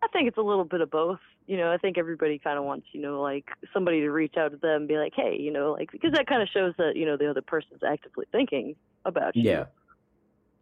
I 0.04 0.08
think 0.08 0.28
it's 0.28 0.38
a 0.38 0.42
little 0.42 0.66
bit 0.66 0.82
of 0.82 0.92
both. 0.92 1.20
You 1.48 1.56
know, 1.56 1.72
I 1.72 1.78
think 1.78 1.98
everybody 1.98 2.38
kind 2.38 2.58
of 2.58 2.66
wants, 2.66 2.88
you 2.92 3.02
know, 3.02 3.22
like 3.22 3.46
somebody 3.74 4.02
to 4.02 4.10
reach 4.10 4.36
out 4.38 4.52
to 4.52 4.58
them 4.58 4.82
and 4.82 4.88
be 4.88 4.98
like, 4.98 5.14
hey, 5.16 5.38
you 5.40 5.52
know, 5.52 5.72
like, 5.72 5.92
because 5.92 6.12
that 6.12 6.28
kind 6.28 6.42
of 6.42 6.50
shows 6.50 6.74
that, 6.78 6.98
you 6.98 7.06
know, 7.06 7.16
the 7.16 7.30
other 7.30 7.42
person's 7.42 7.84
actively 7.88 8.26
thinking 8.32 8.76
about 9.06 9.36
you 9.36 9.44
yeah 9.44 9.66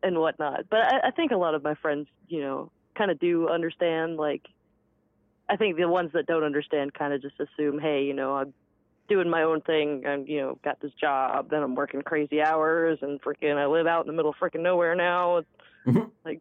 and 0.03 0.19
whatnot. 0.19 0.69
But 0.69 0.79
I, 0.79 1.07
I 1.07 1.11
think 1.11 1.31
a 1.31 1.37
lot 1.37 1.55
of 1.55 1.63
my 1.63 1.75
friends, 1.75 2.07
you 2.27 2.41
know, 2.41 2.71
kind 2.95 3.11
of 3.11 3.19
do 3.19 3.47
understand. 3.47 4.17
Like, 4.17 4.47
I 5.49 5.55
think 5.55 5.77
the 5.77 5.87
ones 5.87 6.11
that 6.13 6.25
don't 6.25 6.43
understand 6.43 6.93
kind 6.93 7.13
of 7.13 7.21
just 7.21 7.35
assume, 7.39 7.79
hey, 7.79 8.03
you 8.03 8.13
know, 8.13 8.35
I'm 8.35 8.53
doing 9.11 9.29
my 9.29 9.43
own 9.43 9.61
thing. 9.61 10.03
I'm, 10.07 10.25
you 10.25 10.39
know, 10.39 10.57
got 10.63 10.79
this 10.79 10.93
job, 10.93 11.49
then 11.49 11.61
I'm 11.61 11.75
working 11.75 12.01
crazy 12.01 12.41
hours 12.41 12.99
and 13.01 13.21
freaking, 13.21 13.57
I 13.57 13.65
live 13.67 13.85
out 13.87 14.01
in 14.01 14.07
the 14.07 14.13
middle 14.13 14.31
of 14.31 14.37
freaking 14.37 14.61
nowhere 14.61 14.95
now. 14.95 15.37
It's 15.37 15.47
Mhm. 15.85 16.09
like 16.23 16.39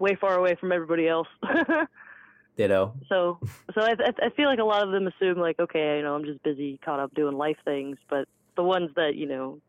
way 0.00 0.16
far 0.16 0.34
away 0.34 0.56
from 0.56 0.72
everybody 0.72 1.06
else. 1.08 1.28
ditto 2.56 2.92
So, 3.08 3.38
so 3.74 3.80
I, 3.82 3.90
I 3.90 4.26
I 4.26 4.30
feel 4.30 4.46
like 4.48 4.58
a 4.58 4.64
lot 4.64 4.82
of 4.82 4.90
them 4.90 5.06
assume 5.06 5.38
like, 5.38 5.60
okay, 5.60 5.98
you 5.98 6.02
know, 6.02 6.14
I'm 6.16 6.24
just 6.24 6.42
busy, 6.42 6.78
caught 6.84 6.98
up 7.00 7.14
doing 7.14 7.36
life 7.36 7.58
things. 7.64 7.96
But 8.10 8.26
the 8.56 8.64
ones 8.64 8.90
that 8.96 9.14
you 9.14 9.26
know 9.26 9.60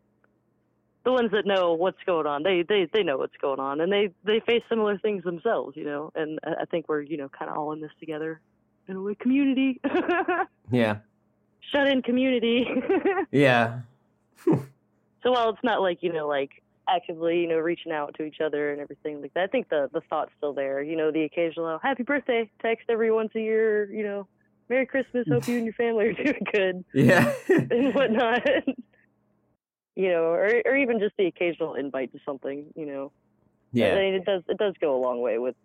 the 1.05 1.11
ones 1.11 1.31
that 1.31 1.45
know 1.45 1.73
what's 1.73 2.03
going 2.05 2.25
on, 2.27 2.43
they 2.43 2.63
they 2.67 2.87
they 2.91 3.03
know 3.03 3.17
what's 3.17 3.37
going 3.37 3.59
on, 3.59 3.79
and 3.81 3.91
they 3.91 4.09
they 4.23 4.39
face 4.39 4.63
similar 4.69 4.97
things 4.97 5.23
themselves, 5.23 5.77
you 5.77 5.85
know. 5.85 6.11
And 6.15 6.39
I 6.43 6.61
I 6.61 6.65
think 6.65 6.89
we're 6.89 7.01
you 7.01 7.17
know 7.17 7.29
kind 7.29 7.51
of 7.51 7.57
all 7.57 7.71
in 7.73 7.81
this 7.81 7.91
together 7.99 8.41
in 8.87 8.95
a 8.95 9.01
way, 9.01 9.15
community, 9.15 9.79
Yeah. 10.71 10.97
Shut 11.71 11.87
in 11.87 12.01
community. 12.01 12.67
Yeah. 13.31 13.81
so 14.45 15.31
while 15.31 15.49
it's 15.49 15.63
not 15.63 15.81
like 15.81 16.01
you 16.01 16.11
know 16.11 16.27
like 16.27 16.63
actively 16.87 17.41
you 17.41 17.47
know 17.47 17.57
reaching 17.57 17.91
out 17.91 18.15
to 18.15 18.23
each 18.23 18.41
other 18.41 18.71
and 18.71 18.81
everything 18.81 19.21
like 19.21 19.33
that, 19.33 19.43
I 19.43 19.47
think 19.47 19.69
the 19.69 19.89
the 19.93 20.01
thought's 20.09 20.31
still 20.37 20.53
there. 20.53 20.81
You 20.81 20.95
know, 20.95 21.11
the 21.11 21.23
occasional 21.23 21.65
oh, 21.65 21.79
happy 21.81 22.03
birthday 22.03 22.49
text 22.61 22.85
every 22.89 23.11
once 23.11 23.31
a 23.35 23.39
year. 23.39 23.91
You 23.91 24.03
know, 24.03 24.27
Merry 24.69 24.85
Christmas. 24.85 25.27
Hope 25.29 25.47
you 25.47 25.57
and 25.57 25.65
your 25.65 25.73
family 25.73 26.07
are 26.07 26.13
doing 26.13 26.45
good. 26.51 26.85
Yeah. 26.93 27.33
and 27.49 27.93
whatnot. 27.93 28.47
you 29.95 30.09
know, 30.09 30.23
or 30.23 30.61
or 30.65 30.77
even 30.77 30.99
just 30.99 31.15
the 31.17 31.27
occasional 31.27 31.75
invite 31.75 32.11
to 32.13 32.19
something, 32.25 32.65
you 32.75 32.85
know. 32.85 33.11
I 33.75 33.77
yeah. 33.77 33.95
mean, 33.95 34.13
it 34.15 34.25
does 34.25 34.43
it 34.47 34.57
does 34.57 34.73
go 34.81 34.95
a 34.95 35.01
long 35.01 35.21
way 35.21 35.37
with 35.37 35.55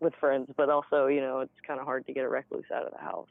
with 0.00 0.14
friends, 0.14 0.48
but 0.56 0.70
also, 0.70 1.06
you 1.06 1.20
know, 1.20 1.40
it's 1.40 1.52
kind 1.66 1.78
of 1.78 1.86
hard 1.86 2.06
to 2.06 2.12
get 2.12 2.24
a 2.24 2.28
recluse 2.28 2.64
out 2.74 2.86
of 2.86 2.92
the 2.92 2.98
house. 2.98 3.28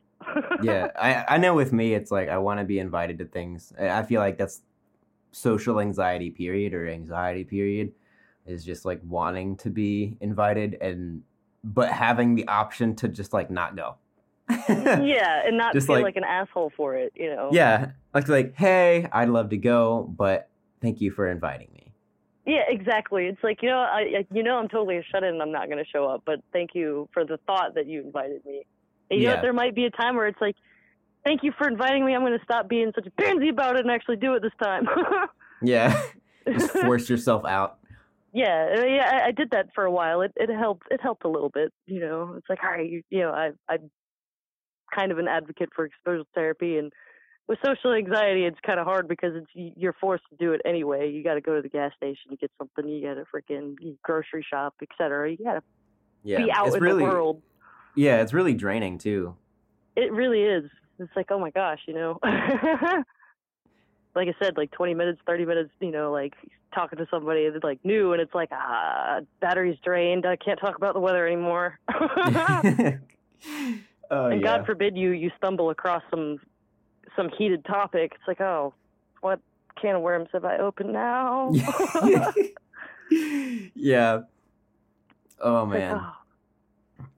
Yeah. 0.62 0.92
I 1.00 1.36
I 1.36 1.38
know 1.38 1.54
with 1.54 1.74
me 1.74 1.94
it's 1.94 2.12
like 2.12 2.30
I 2.30 2.38
want 2.38 2.60
to 2.60 2.66
be 2.66 2.80
invited 2.80 3.18
to 3.20 3.26
things. 3.26 3.74
I 3.80 4.04
feel 4.04 4.22
like 4.22 4.38
that's 4.38 4.62
social 5.32 5.80
anxiety 5.80 6.30
period 6.32 6.74
or 6.74 6.88
anxiety 6.88 7.44
period 7.44 7.92
is 8.46 8.66
just 8.66 8.86
like 8.86 9.00
wanting 9.08 9.56
to 9.58 9.70
be 9.70 10.18
invited 10.22 10.76
and 10.82 11.22
but 11.64 11.90
having 11.90 12.36
the 12.36 12.48
option 12.48 12.96
to 12.96 13.08
just 13.08 13.34
like 13.34 13.52
not 13.52 13.76
go. 13.76 13.96
yeah, 14.70 15.44
and 15.46 15.58
not 15.58 15.74
Just 15.74 15.86
feel 15.86 15.98
like- 15.98 16.04
like, 16.04 16.16
an 16.16 16.24
asshole 16.24 16.72
for 16.76 16.96
it, 16.96 17.14
you 17.16 17.30
know. 17.30 17.50
Yeah, 17.52 17.92
like 18.14 18.28
like, 18.28 18.56
hey, 18.56 19.08
I'd 19.12 19.30
love 19.30 19.50
to 19.50 19.58
go, 19.58 20.12
but 20.18 20.50
thank 20.82 21.02
you 21.02 21.12
for 21.12 21.30
inviting 21.30 21.70
me. 21.74 21.94
Yeah, 22.48 22.64
exactly. 22.68 23.28
It's 23.28 23.44
like 23.44 23.62
you 23.62 23.70
know, 23.70 23.78
I 23.78 24.26
you 24.34 24.42
know, 24.42 24.58
I'm 24.58 24.68
totally 24.68 24.98
a 24.98 25.04
shut 25.04 25.24
in. 25.24 25.36
and 25.36 25.42
I'm 25.42 25.52
not 25.52 25.68
going 25.68 25.78
to 25.78 25.90
show 25.90 26.06
up, 26.08 26.24
but 26.26 26.40
thank 26.52 26.72
you 26.74 27.08
for 27.14 27.24
the 27.26 27.38
thought 27.46 27.76
that 27.76 27.86
you 27.86 28.02
invited 28.02 28.44
me. 28.44 28.64
You 29.10 29.24
Yeah. 29.24 29.30
what, 29.32 29.42
there 29.42 29.54
might 29.54 29.76
be 29.76 29.86
a 29.86 29.90
time 29.92 30.16
where 30.16 30.28
it's 30.28 30.40
like, 30.42 30.56
thank 31.26 31.44
you 31.44 31.52
for 31.58 31.68
inviting 31.68 32.06
me. 32.06 32.14
I'm 32.16 32.22
going 32.22 32.38
to 32.38 32.44
stop 32.44 32.68
being 32.70 32.92
such 32.96 33.08
a 33.08 33.12
pansy 33.22 33.50
about 33.50 33.76
it 33.76 33.82
and 33.82 33.92
actually 33.92 34.18
do 34.18 34.34
it 34.36 34.42
this 34.42 34.52
time. 34.62 34.88
Yeah, 35.62 36.02
just 36.52 36.72
force 36.72 37.10
yourself 37.10 37.44
out. 37.46 37.80
yeah, 38.32 38.76
uh, 38.78 38.86
yeah, 38.86 39.10
I, 39.12 39.28
I 39.28 39.32
did 39.32 39.52
that 39.52 39.68
for 39.76 39.84
a 39.84 39.92
while. 39.92 40.22
It 40.22 40.32
it 40.38 40.50
helped. 40.50 40.84
It 40.90 41.02
helped 41.02 41.26
a 41.26 41.30
little 41.30 41.50
bit. 41.50 41.74
You 41.86 42.00
know, 42.00 42.36
it's 42.38 42.48
like, 42.48 42.64
all 42.64 42.70
right, 42.72 42.90
you, 42.90 43.04
you 43.10 43.20
know, 43.20 43.32
I 43.32 43.50
I'm 43.68 43.92
kind 44.96 45.12
of 45.12 45.18
an 45.20 45.28
advocate 45.28 45.70
for 45.76 45.84
exposure 45.86 46.24
therapy, 46.34 46.78
and 46.78 46.94
with 47.50 47.60
social 47.66 47.94
anxiety, 47.94 48.46
it's 48.46 48.60
kind 48.66 48.80
of 48.80 48.86
hard 48.86 49.08
because 49.10 49.34
it's 49.36 49.74
you're 49.76 49.96
forced 50.00 50.24
to 50.30 50.38
do 50.38 50.54
it 50.54 50.62
anyway. 50.66 51.10
You 51.12 51.24
got 51.24 51.34
to 51.34 51.42
go 51.42 51.56
to 51.56 51.62
the 51.62 51.68
gas 51.70 51.92
station 51.98 52.32
to 52.32 52.38
get 52.38 52.52
something. 52.58 52.88
You 52.88 53.02
got 53.06 53.16
to 53.16 53.26
freaking 53.36 53.76
grocery 54.04 54.46
shop, 54.50 54.76
etc. 54.82 55.32
You 55.32 55.38
got 55.44 55.56
to 55.56 55.62
Yeah, 56.24 56.38
be 56.38 56.52
out 56.56 56.68
it's 56.68 56.76
in 56.78 56.84
really 56.84 57.00
the 57.04 57.10
world. 57.12 57.42
Yeah, 57.96 58.22
it's 58.22 58.34
really 58.34 58.54
draining 58.54 58.98
too. 58.98 59.36
It 59.96 60.12
really 60.12 60.44
is. 60.44 60.70
It's 61.00 61.12
like, 61.16 61.28
oh 61.32 61.40
my 61.40 61.50
gosh, 61.50 61.80
you 61.88 61.94
know. 61.94 62.20
like 62.24 64.28
I 64.28 64.34
said, 64.42 64.58
like 64.58 64.72
20 64.72 64.94
minutes, 64.94 65.22
30 65.26 65.46
minutes, 65.46 65.72
you 65.80 65.92
know, 65.92 66.12
like 66.12 66.34
talking 66.74 66.98
to 67.00 67.08
somebody 67.10 67.50
that's 67.50 67.64
like 67.64 67.80
new, 67.84 68.14
and 68.14 68.22
it's 68.22 68.34
like, 68.34 68.50
ah, 68.52 69.20
battery's 69.40 69.78
drained. 69.84 70.26
I 70.26 70.36
can't 70.36 70.60
talk 70.60 70.76
about 70.76 70.94
the 70.94 71.00
weather 71.00 71.26
anymore. 71.26 71.80
oh 71.90 72.98
and 74.10 74.12
yeah. 74.12 74.40
God 74.42 74.66
forbid 74.66 74.98
you 74.98 75.12
you 75.12 75.32
stumble 75.38 75.70
across 75.70 76.04
some 76.10 76.40
some 77.16 77.30
heated 77.38 77.64
topic. 77.66 78.12
It's 78.16 78.28
like, 78.28 78.42
oh, 78.42 78.74
what 79.22 79.40
can 79.82 79.96
of 79.96 80.02
worms 80.02 80.30
have 80.34 80.46
I 80.46 80.58
opened 80.58 80.94
now? 80.94 81.52
yeah. 83.76 84.20
Oh 85.42 85.64
It's 85.64 85.72
like, 85.72 85.80
man. 85.80 86.02
oh. 86.02 86.14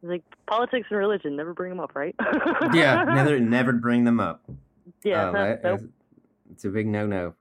It's 0.01 0.09
like 0.09 0.23
politics 0.47 0.87
and 0.89 0.97
religion, 0.99 1.35
never 1.35 1.53
bring 1.53 1.69
them 1.69 1.79
up, 1.79 1.95
right? 1.95 2.15
Yeah, 2.73 3.03
never 3.07 3.39
never 3.39 3.73
bring 3.73 4.03
them 4.03 4.19
up. 4.19 4.41
yeah, 5.03 5.29
Oh, 5.29 5.31
no, 5.31 5.43
that- 5.45 5.63
nope. 5.63 5.81
It's 6.51 6.65
a 6.65 6.69
big 6.69 6.85
no 6.87 7.07
no. 7.07 7.33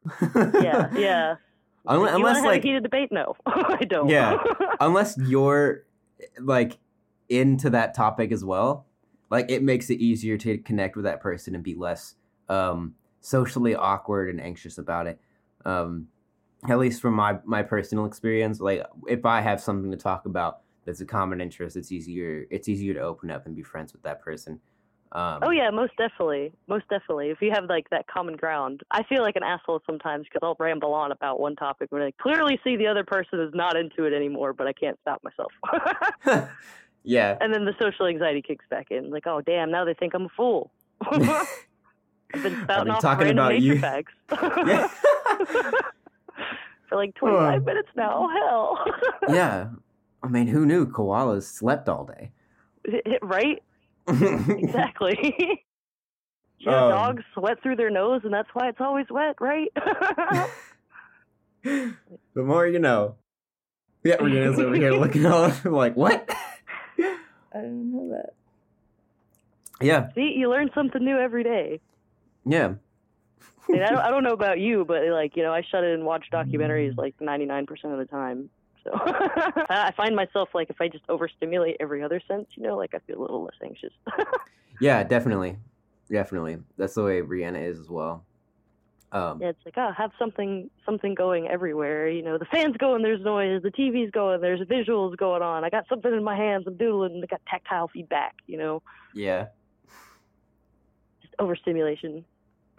yeah, 0.62 0.88
yeah. 0.94 1.34
Unless, 1.86 2.10
you 2.10 2.16
unless 2.16 2.22
want 2.22 2.34
to 2.36 2.40
have 2.42 2.44
like 2.44 2.62
a 2.62 2.66
heated 2.66 2.82
debate? 2.82 3.10
No, 3.10 3.34
I 3.46 3.84
don't. 3.88 4.08
Yeah. 4.08 4.36
unless 4.80 5.16
you're 5.18 5.84
like 6.38 6.78
into 7.30 7.70
that 7.70 7.94
topic 7.94 8.30
as 8.32 8.44
well, 8.44 8.86
like 9.30 9.50
it 9.50 9.62
makes 9.62 9.88
it 9.90 9.94
easier 9.98 10.36
to 10.36 10.58
connect 10.58 10.94
with 10.94 11.06
that 11.06 11.20
person 11.20 11.54
and 11.54 11.64
be 11.64 11.74
less 11.74 12.14
um, 12.50 12.94
socially 13.20 13.74
awkward 13.74 14.28
and 14.28 14.40
anxious 14.40 14.76
about 14.78 15.06
it. 15.06 15.18
Um, 15.64 16.08
at 16.68 16.78
least 16.78 17.00
from 17.00 17.14
my 17.14 17.38
my 17.44 17.62
personal 17.62 18.04
experience, 18.04 18.60
like 18.60 18.84
if 19.08 19.24
I 19.24 19.40
have 19.40 19.60
something 19.60 19.90
to 19.90 19.96
talk 19.96 20.26
about 20.26 20.60
that's 20.84 21.00
a 21.00 21.06
common 21.06 21.40
interest, 21.40 21.76
it's 21.76 21.92
easier 21.92 22.46
it's 22.50 22.68
easier 22.68 22.94
to 22.94 23.00
open 23.00 23.30
up 23.30 23.46
and 23.46 23.54
be 23.54 23.62
friends 23.62 23.92
with 23.92 24.02
that 24.02 24.20
person. 24.20 24.60
Um, 25.12 25.40
Oh 25.42 25.50
yeah, 25.50 25.70
most 25.70 25.92
definitely, 25.96 26.52
most 26.68 26.88
definitely. 26.88 27.30
If 27.30 27.42
you 27.42 27.50
have 27.52 27.64
like 27.64 27.90
that 27.90 28.06
common 28.06 28.36
ground, 28.36 28.82
I 28.90 29.02
feel 29.02 29.22
like 29.22 29.36
an 29.36 29.42
asshole 29.42 29.82
sometimes 29.84 30.24
because 30.24 30.40
I'll 30.42 30.56
ramble 30.58 30.94
on 30.94 31.10
about 31.10 31.40
one 31.40 31.56
topic 31.56 31.90
when 31.90 32.02
I 32.02 32.12
clearly 32.12 32.60
see 32.62 32.76
the 32.76 32.86
other 32.86 33.04
person 33.04 33.40
is 33.40 33.52
not 33.52 33.76
into 33.76 34.04
it 34.04 34.12
anymore, 34.12 34.52
but 34.52 34.68
I 34.68 34.72
can't 34.72 34.98
stop 35.02 35.22
myself. 35.24 35.52
yeah. 37.02 37.36
and 37.40 37.52
then 37.52 37.64
the 37.64 37.74
social 37.80 38.06
anxiety 38.06 38.40
kicks 38.40 38.64
back 38.70 38.90
in, 38.90 39.10
like, 39.10 39.26
oh 39.26 39.40
damn, 39.40 39.70
now 39.70 39.84
they 39.84 39.94
think 39.94 40.14
I'm 40.14 40.26
a 40.26 40.30
fool. 40.36 40.70
I've 41.02 42.44
been 42.44 42.54
I've 42.54 42.62
spouting 42.62 42.84
been 42.84 42.90
off 42.92 43.00
talking 43.00 43.24
random 43.26 43.44
about 43.46 43.52
nature 43.54 43.64
you. 43.64 43.78
facts 43.80 44.12
yeah. 44.30 44.88
for 46.88 46.96
like 46.96 47.14
25 47.16 47.64
minutes 47.64 47.88
now. 47.96 48.28
Hell, 48.28 48.84
yeah. 49.28 49.66
I 50.22 50.28
mean, 50.28 50.46
who 50.48 50.66
knew 50.66 50.86
koalas 50.86 51.44
slept 51.44 51.88
all 51.88 52.04
day? 52.04 52.30
right? 53.22 53.62
Exactly. 54.08 55.64
Yeah, 56.62 56.84
Um, 56.84 56.90
dogs 56.90 57.22
sweat 57.32 57.62
through 57.62 57.76
their 57.76 57.88
nose, 57.88 58.20
and 58.22 58.34
that's 58.34 58.50
why 58.52 58.68
it's 58.68 58.82
always 58.82 59.06
wet, 59.08 59.36
right? 59.40 59.72
the 61.64 61.94
more 62.34 62.66
you 62.66 62.78
know. 62.78 63.14
Yeah, 64.04 64.16
Rena's 64.16 64.58
over 64.58 64.74
here 64.74 64.92
looking 65.00 65.24
all 65.24 65.50
like, 65.64 65.96
what? 65.96 66.28
I 66.98 67.16
didn't 67.54 67.90
know 67.92 68.10
that. 68.10 68.34
Yeah, 69.80 70.08
See, 70.14 70.34
you 70.36 70.50
learn 70.50 70.68
something 70.74 71.02
new 71.02 71.18
every 71.18 71.44
day. 71.44 71.80
yeah. 72.44 72.74
I, 73.66 73.72
mean, 73.72 73.82
I, 73.82 73.88
don't, 73.88 73.98
I 73.98 74.10
don't 74.10 74.24
know 74.24 74.32
about 74.34 74.58
you, 74.58 74.84
but 74.84 75.02
like 75.06 75.36
you 75.38 75.42
know, 75.42 75.54
I 75.54 75.62
shut 75.62 75.82
it 75.82 75.94
and 75.94 76.04
watch 76.04 76.26
documentaries 76.30 76.94
like 76.98 77.16
99% 77.18 77.68
of 77.84 77.98
the 77.98 78.04
time. 78.04 78.50
So 78.84 78.90
I 78.94 79.92
find 79.96 80.16
myself 80.16 80.50
like 80.54 80.70
if 80.70 80.80
I 80.80 80.88
just 80.88 81.04
overstimulate 81.08 81.76
every 81.80 82.02
other 82.02 82.20
sense, 82.26 82.46
you 82.54 82.62
know, 82.62 82.76
like 82.76 82.94
I 82.94 82.98
feel 83.00 83.18
a 83.18 83.22
little 83.22 83.44
less 83.44 83.54
anxious. 83.62 83.92
Yeah, 84.80 85.04
definitely. 85.04 85.58
Definitely. 86.10 86.58
That's 86.76 86.94
the 86.94 87.04
way 87.04 87.20
Rihanna 87.20 87.62
is 87.62 87.78
as 87.78 87.88
well. 87.88 88.24
Um, 89.12 89.40
yeah, 89.42 89.48
it's 89.48 89.58
like 89.64 89.74
oh, 89.76 89.92
have 89.96 90.12
something 90.18 90.70
something 90.86 91.14
going 91.14 91.48
everywhere. 91.48 92.08
You 92.08 92.22
know, 92.22 92.38
the 92.38 92.44
fans 92.44 92.76
going, 92.76 93.02
there's 93.02 93.20
noise. 93.22 93.60
The 93.62 93.70
TV's 93.70 94.10
going, 94.12 94.40
there's 94.40 94.60
visuals 94.60 95.16
going 95.16 95.42
on. 95.42 95.64
I 95.64 95.70
got 95.70 95.88
something 95.88 96.12
in 96.12 96.22
my 96.22 96.36
hands. 96.36 96.64
I'm 96.66 96.76
doodling. 96.76 97.20
I 97.22 97.26
got 97.26 97.40
tactile 97.46 97.88
feedback. 97.88 98.36
You 98.46 98.58
know, 98.58 98.82
yeah. 99.14 99.46
just 101.22 101.34
overstimulation, 101.40 102.24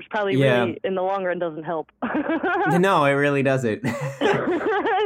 which 0.02 0.10
probably 0.10 0.36
Yeah. 0.36 0.62
really 0.64 0.80
in 0.84 0.96
the 0.96 1.04
long 1.04 1.24
run 1.24 1.38
doesn't 1.38 1.64
help. 1.64 1.92
No, 2.80 3.06
it 3.06 3.12
really 3.12 3.44
doesn't. 3.44 3.82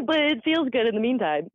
but 0.06 0.20
it 0.20 0.42
feels 0.44 0.70
good 0.70 0.88
in 0.88 0.96
the 0.96 1.02
meantime. 1.02 1.50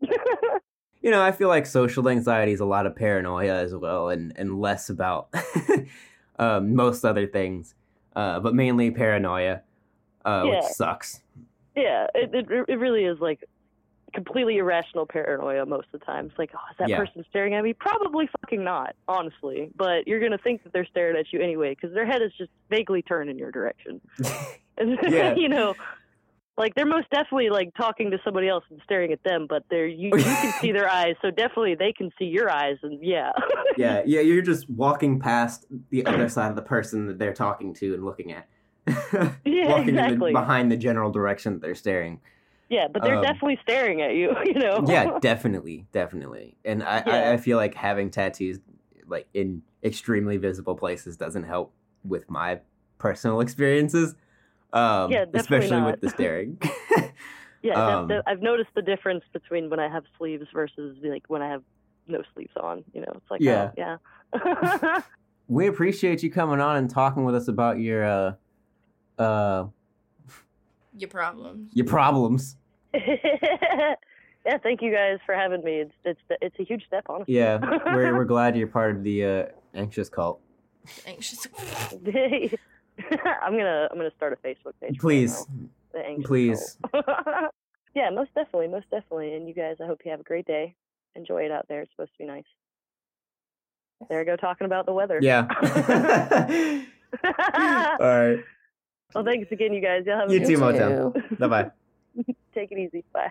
you 1.01 1.11
know, 1.11 1.23
I 1.23 1.33
feel 1.33 1.49
like 1.49 1.65
social 1.65 2.07
anxiety 2.09 2.53
is 2.53 2.61
a 2.61 2.65
lot 2.67 2.85
of 2.87 2.95
paranoia 2.95 3.55
as 3.57 3.75
well, 3.75 4.11
and 4.11 4.33
and 4.37 4.61
less 4.61 4.91
about 4.91 5.33
um, 6.39 6.75
most 6.75 7.05
other 7.05 7.27
things, 7.27 7.75
uh, 8.15 8.41
but 8.41 8.55
mainly 8.55 8.91
paranoia, 8.91 9.63
uh, 10.27 10.43
Yeah. 10.47 10.51
which 10.57 10.65
sucks. 10.65 11.23
yeah, 11.77 12.07
it, 12.15 12.35
it 12.35 12.47
it 12.69 12.79
really 12.79 13.05
is 13.05 13.19
like 13.21 13.45
completely 14.13 14.59
irrational 14.59 15.07
paranoia 15.07 15.65
most 15.67 15.87
of 15.93 16.01
the 16.01 16.07
time. 16.07 16.27
It's 16.27 16.39
like, 16.39 16.51
oh, 16.55 16.59
is 16.71 16.77
that 16.79 16.89
Yeah. 16.89 16.99
person 16.99 17.25
staring 17.31 17.55
at 17.55 17.63
me? 17.65 17.73
Probably 17.73 18.29
fucking 18.41 18.63
not, 18.65 18.95
honestly. 19.09 19.71
But 19.77 20.07
you're 20.07 20.21
gonna 20.21 20.39
think 20.39 20.63
that 20.65 20.73
they're 20.73 20.87
staring 20.87 21.17
at 21.17 21.33
you 21.33 21.41
anyway 21.41 21.75
because 21.75 21.95
their 21.95 22.07
head 22.07 22.23
is 22.23 22.33
just 22.39 22.51
vaguely 22.71 23.03
turned 23.03 23.31
in 23.31 23.39
your 23.39 23.51
direction. 23.51 24.01
And 24.79 24.99
Yeah. 25.09 25.35
you 25.35 25.49
know, 25.49 25.75
like 26.57 26.75
they're 26.75 26.85
most 26.87 27.09
definitely 27.11 27.49
like 27.49 27.73
talking 27.75 28.11
to 28.11 28.19
somebody 28.23 28.49
else 28.49 28.65
and 28.71 28.81
staring 28.85 29.13
at 29.13 29.23
them, 29.23 29.47
but 29.49 29.65
they're 29.71 29.87
you, 29.87 30.11
you 30.17 30.23
can 30.25 30.53
see 30.61 30.73
their 30.73 30.91
eyes, 30.91 31.15
so 31.23 31.31
definitely 31.31 31.75
they 31.75 31.93
can 31.93 32.11
see 32.19 32.27
your 32.27 32.51
eyes, 32.51 32.77
and 32.83 33.03
yeah, 33.03 33.33
yeah, 33.79 34.03
yeah, 34.05 34.21
you're 34.21 34.43
just 34.43 34.69
walking 34.69 35.19
past 35.19 35.65
the 35.89 36.05
other 36.05 36.29
side 36.29 36.51
of 36.51 36.57
the 36.57 36.63
person 36.63 37.07
that 37.07 37.19
they're 37.19 37.33
talking 37.33 37.73
to 37.75 37.95
and 37.95 38.05
looking 38.05 38.33
at. 38.33 38.47
Yeah, 38.87 39.69
walking 39.69 39.91
in 39.91 39.95
the- 39.95 40.05
exactly. 40.05 40.33
behind 40.33 40.71
the 40.71 40.77
general 40.77 41.11
direction 41.11 41.55
that 41.55 41.63
they're 41.63 41.75
staring. 41.75 42.21
Yeah, 42.71 42.89
but 42.89 43.03
they're 43.03 43.17
Um, 43.19 43.23
definitely 43.23 43.59
staring 43.63 44.01
at 44.01 44.15
you, 44.15 44.35
you 44.45 44.55
know. 44.55 44.83
Yeah, 44.89 45.19
definitely, 45.21 45.87
definitely. 45.93 46.57
And 46.65 46.83
I, 46.83 47.03
Yeah. 47.07 47.13
I, 47.15 47.33
I 47.35 47.37
feel 47.37 47.59
like 47.59 47.75
having 47.75 48.11
tattoos 48.11 48.61
like 49.07 49.29
in 49.35 49.63
extremely 49.83 50.37
visible 50.39 50.75
places 50.77 51.17
doesn't 51.19 51.45
help 51.45 51.75
with 52.05 52.31
my 52.31 52.61
personal 52.99 53.41
experiences. 53.41 54.15
Um, 54.73 55.11
Yeah, 55.11 55.25
definitely 55.25 55.41
especially 55.67 55.81
not. 55.81 55.91
with 55.91 56.01
the 56.01 56.09
staring. 56.17 56.59
Yeah, 57.63 57.75
that- 57.75 57.79
Um, 57.79 58.09
that- 58.09 58.23
I've 58.27 58.41
noticed 58.41 58.71
the 58.75 58.83
difference 58.83 59.25
between 59.33 59.69
when 59.69 59.81
I 59.81 59.89
have 59.89 60.05
sleeves 60.17 60.47
versus 60.55 60.97
like 61.03 61.25
when 61.29 61.43
I 61.43 61.49
have 61.49 61.63
no 62.07 62.23
sleeves 62.35 62.53
on. 62.57 62.85
You 62.95 63.01
know, 63.03 63.13
it's 63.17 63.31
like 63.31 63.41
Yeah. 63.43 63.71
oh, 63.75 63.99
yeah. 64.33 65.01
We 65.49 65.67
appreciate 65.67 66.23
you 66.23 66.31
coming 66.31 66.61
on 66.61 66.77
and 66.77 66.89
talking 66.89 67.25
with 67.25 67.35
us 67.35 67.49
about 67.49 67.81
your 67.81 68.05
uh 68.05 68.33
uh 69.19 69.67
Your 71.01 71.09
problems. 71.09 71.71
your 71.73 71.87
problems. 71.87 72.57
yeah, 72.95 74.59
thank 74.63 74.83
you 74.83 74.93
guys 74.93 75.19
for 75.25 75.35
having 75.35 75.65
me. 75.65 75.81
It's 75.81 75.95
it's 76.05 76.21
it's 76.43 76.57
a 76.59 76.65
huge 76.65 76.85
step, 76.87 77.07
honestly. 77.09 77.37
Yeah, 77.37 77.59
we're 77.95 78.15
we're 78.15 78.25
glad 78.37 78.57
you're 78.57 78.67
part 78.67 78.95
of 78.97 79.03
the 79.03 79.25
uh, 79.25 79.45
anxious 79.75 80.11
cult. 80.11 80.41
Anxious. 81.07 81.47
Cult. 81.47 82.03
I'm 83.43 83.57
gonna 83.57 83.89
I'm 83.91 83.97
gonna 83.97 84.11
start 84.17 84.33
a 84.35 84.47
Facebook 84.47 84.75
page. 84.81 84.99
Please, 84.99 85.41
it 85.41 85.49
the 85.93 85.99
Anxious 86.01 86.27
please. 86.27 86.79
Cult. 86.93 87.07
yeah, 87.95 88.11
most 88.11 88.35
definitely, 88.35 88.69
most 88.69 88.91
definitely. 88.91 89.35
And 89.35 89.49
you 89.49 89.55
guys, 89.55 89.77
I 89.83 89.87
hope 89.87 90.01
you 90.05 90.11
have 90.11 90.21
a 90.21 90.25
great 90.25 90.47
day. 90.47 90.75
Enjoy 91.15 91.43
it 91.43 91.51
out 91.51 91.67
there. 91.69 91.81
It's 91.81 91.91
supposed 91.93 92.13
to 92.13 92.19
be 92.19 92.27
nice. 92.27 92.45
There 94.09 94.21
I 94.21 94.25
go 94.25 94.37
talking 94.37 94.67
about 94.67 94.85
the 94.87 94.93
weather. 94.93 95.19
Yeah. 95.23 95.47
All 97.25 98.07
right. 98.07 98.39
Well, 99.15 99.25
thanks 99.25 99.51
again, 99.53 99.73
you 99.73 99.81
guys. 99.81 100.05
Y'all 100.07 100.19
have 100.21 100.31
a 100.31 100.33
You 100.33 100.41
good 100.41 100.49
too, 100.49 100.61
one. 100.61 100.75
Motown. 100.75 101.39
Bye 101.39 101.47
bye. 101.49 101.71
Take 102.55 102.73
it 102.73 102.79
easy. 102.79 103.05
Bye. 103.13 103.31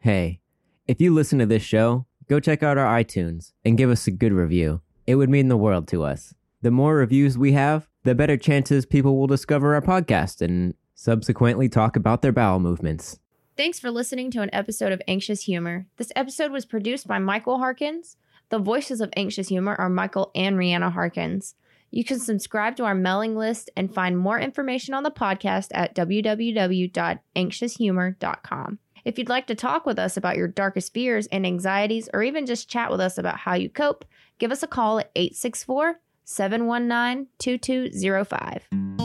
Hey, 0.00 0.40
if 0.86 1.00
you 1.00 1.12
listen 1.14 1.38
to 1.38 1.46
this 1.46 1.62
show, 1.62 2.06
go 2.28 2.40
check 2.40 2.62
out 2.62 2.78
our 2.78 2.98
iTunes 3.02 3.52
and 3.64 3.76
give 3.78 3.90
us 3.90 4.06
a 4.06 4.10
good 4.10 4.32
review. 4.32 4.80
It 5.06 5.14
would 5.16 5.30
mean 5.30 5.48
the 5.48 5.56
world 5.56 5.88
to 5.88 6.02
us. 6.04 6.34
The 6.62 6.70
more 6.70 6.96
reviews 6.96 7.38
we 7.38 7.52
have, 7.52 7.88
the 8.04 8.14
better 8.14 8.36
chances 8.36 8.84
people 8.86 9.16
will 9.18 9.26
discover 9.26 9.74
our 9.74 9.82
podcast 9.82 10.40
and 10.42 10.74
subsequently 10.94 11.68
talk 11.68 11.96
about 11.96 12.22
their 12.22 12.32
bowel 12.32 12.58
movements. 12.60 13.18
Thanks 13.56 13.80
for 13.80 13.90
listening 13.90 14.30
to 14.32 14.42
an 14.42 14.50
episode 14.52 14.92
of 14.92 15.02
Anxious 15.08 15.42
Humor. 15.44 15.86
This 15.96 16.12
episode 16.14 16.52
was 16.52 16.64
produced 16.64 17.06
by 17.08 17.18
Michael 17.18 17.58
Harkins. 17.58 18.16
The 18.50 18.58
voices 18.58 19.00
of 19.00 19.10
Anxious 19.16 19.48
Humor 19.48 19.74
are 19.76 19.88
Michael 19.88 20.30
and 20.34 20.56
Rihanna 20.56 20.92
Harkins. 20.92 21.54
You 21.90 22.04
can 22.04 22.18
subscribe 22.18 22.76
to 22.76 22.84
our 22.84 22.94
mailing 22.94 23.36
list 23.36 23.70
and 23.76 23.92
find 23.92 24.18
more 24.18 24.38
information 24.38 24.94
on 24.94 25.02
the 25.02 25.10
podcast 25.10 25.68
at 25.72 25.94
www.anxioushumor.com. 25.94 28.78
If 29.04 29.18
you'd 29.18 29.28
like 29.28 29.46
to 29.46 29.54
talk 29.54 29.86
with 29.86 29.96
us 29.98 30.16
about 30.16 30.36
your 30.36 30.48
darkest 30.48 30.92
fears 30.92 31.26
and 31.28 31.46
anxieties, 31.46 32.08
or 32.12 32.22
even 32.22 32.46
just 32.46 32.68
chat 32.68 32.90
with 32.90 33.00
us 33.00 33.16
about 33.16 33.38
how 33.38 33.54
you 33.54 33.70
cope, 33.70 34.04
give 34.38 34.52
us 34.52 34.62
a 34.62 34.66
call 34.66 34.98
at 34.98 35.10
864 35.14 36.00
719 36.24 37.28
2205. 37.38 38.97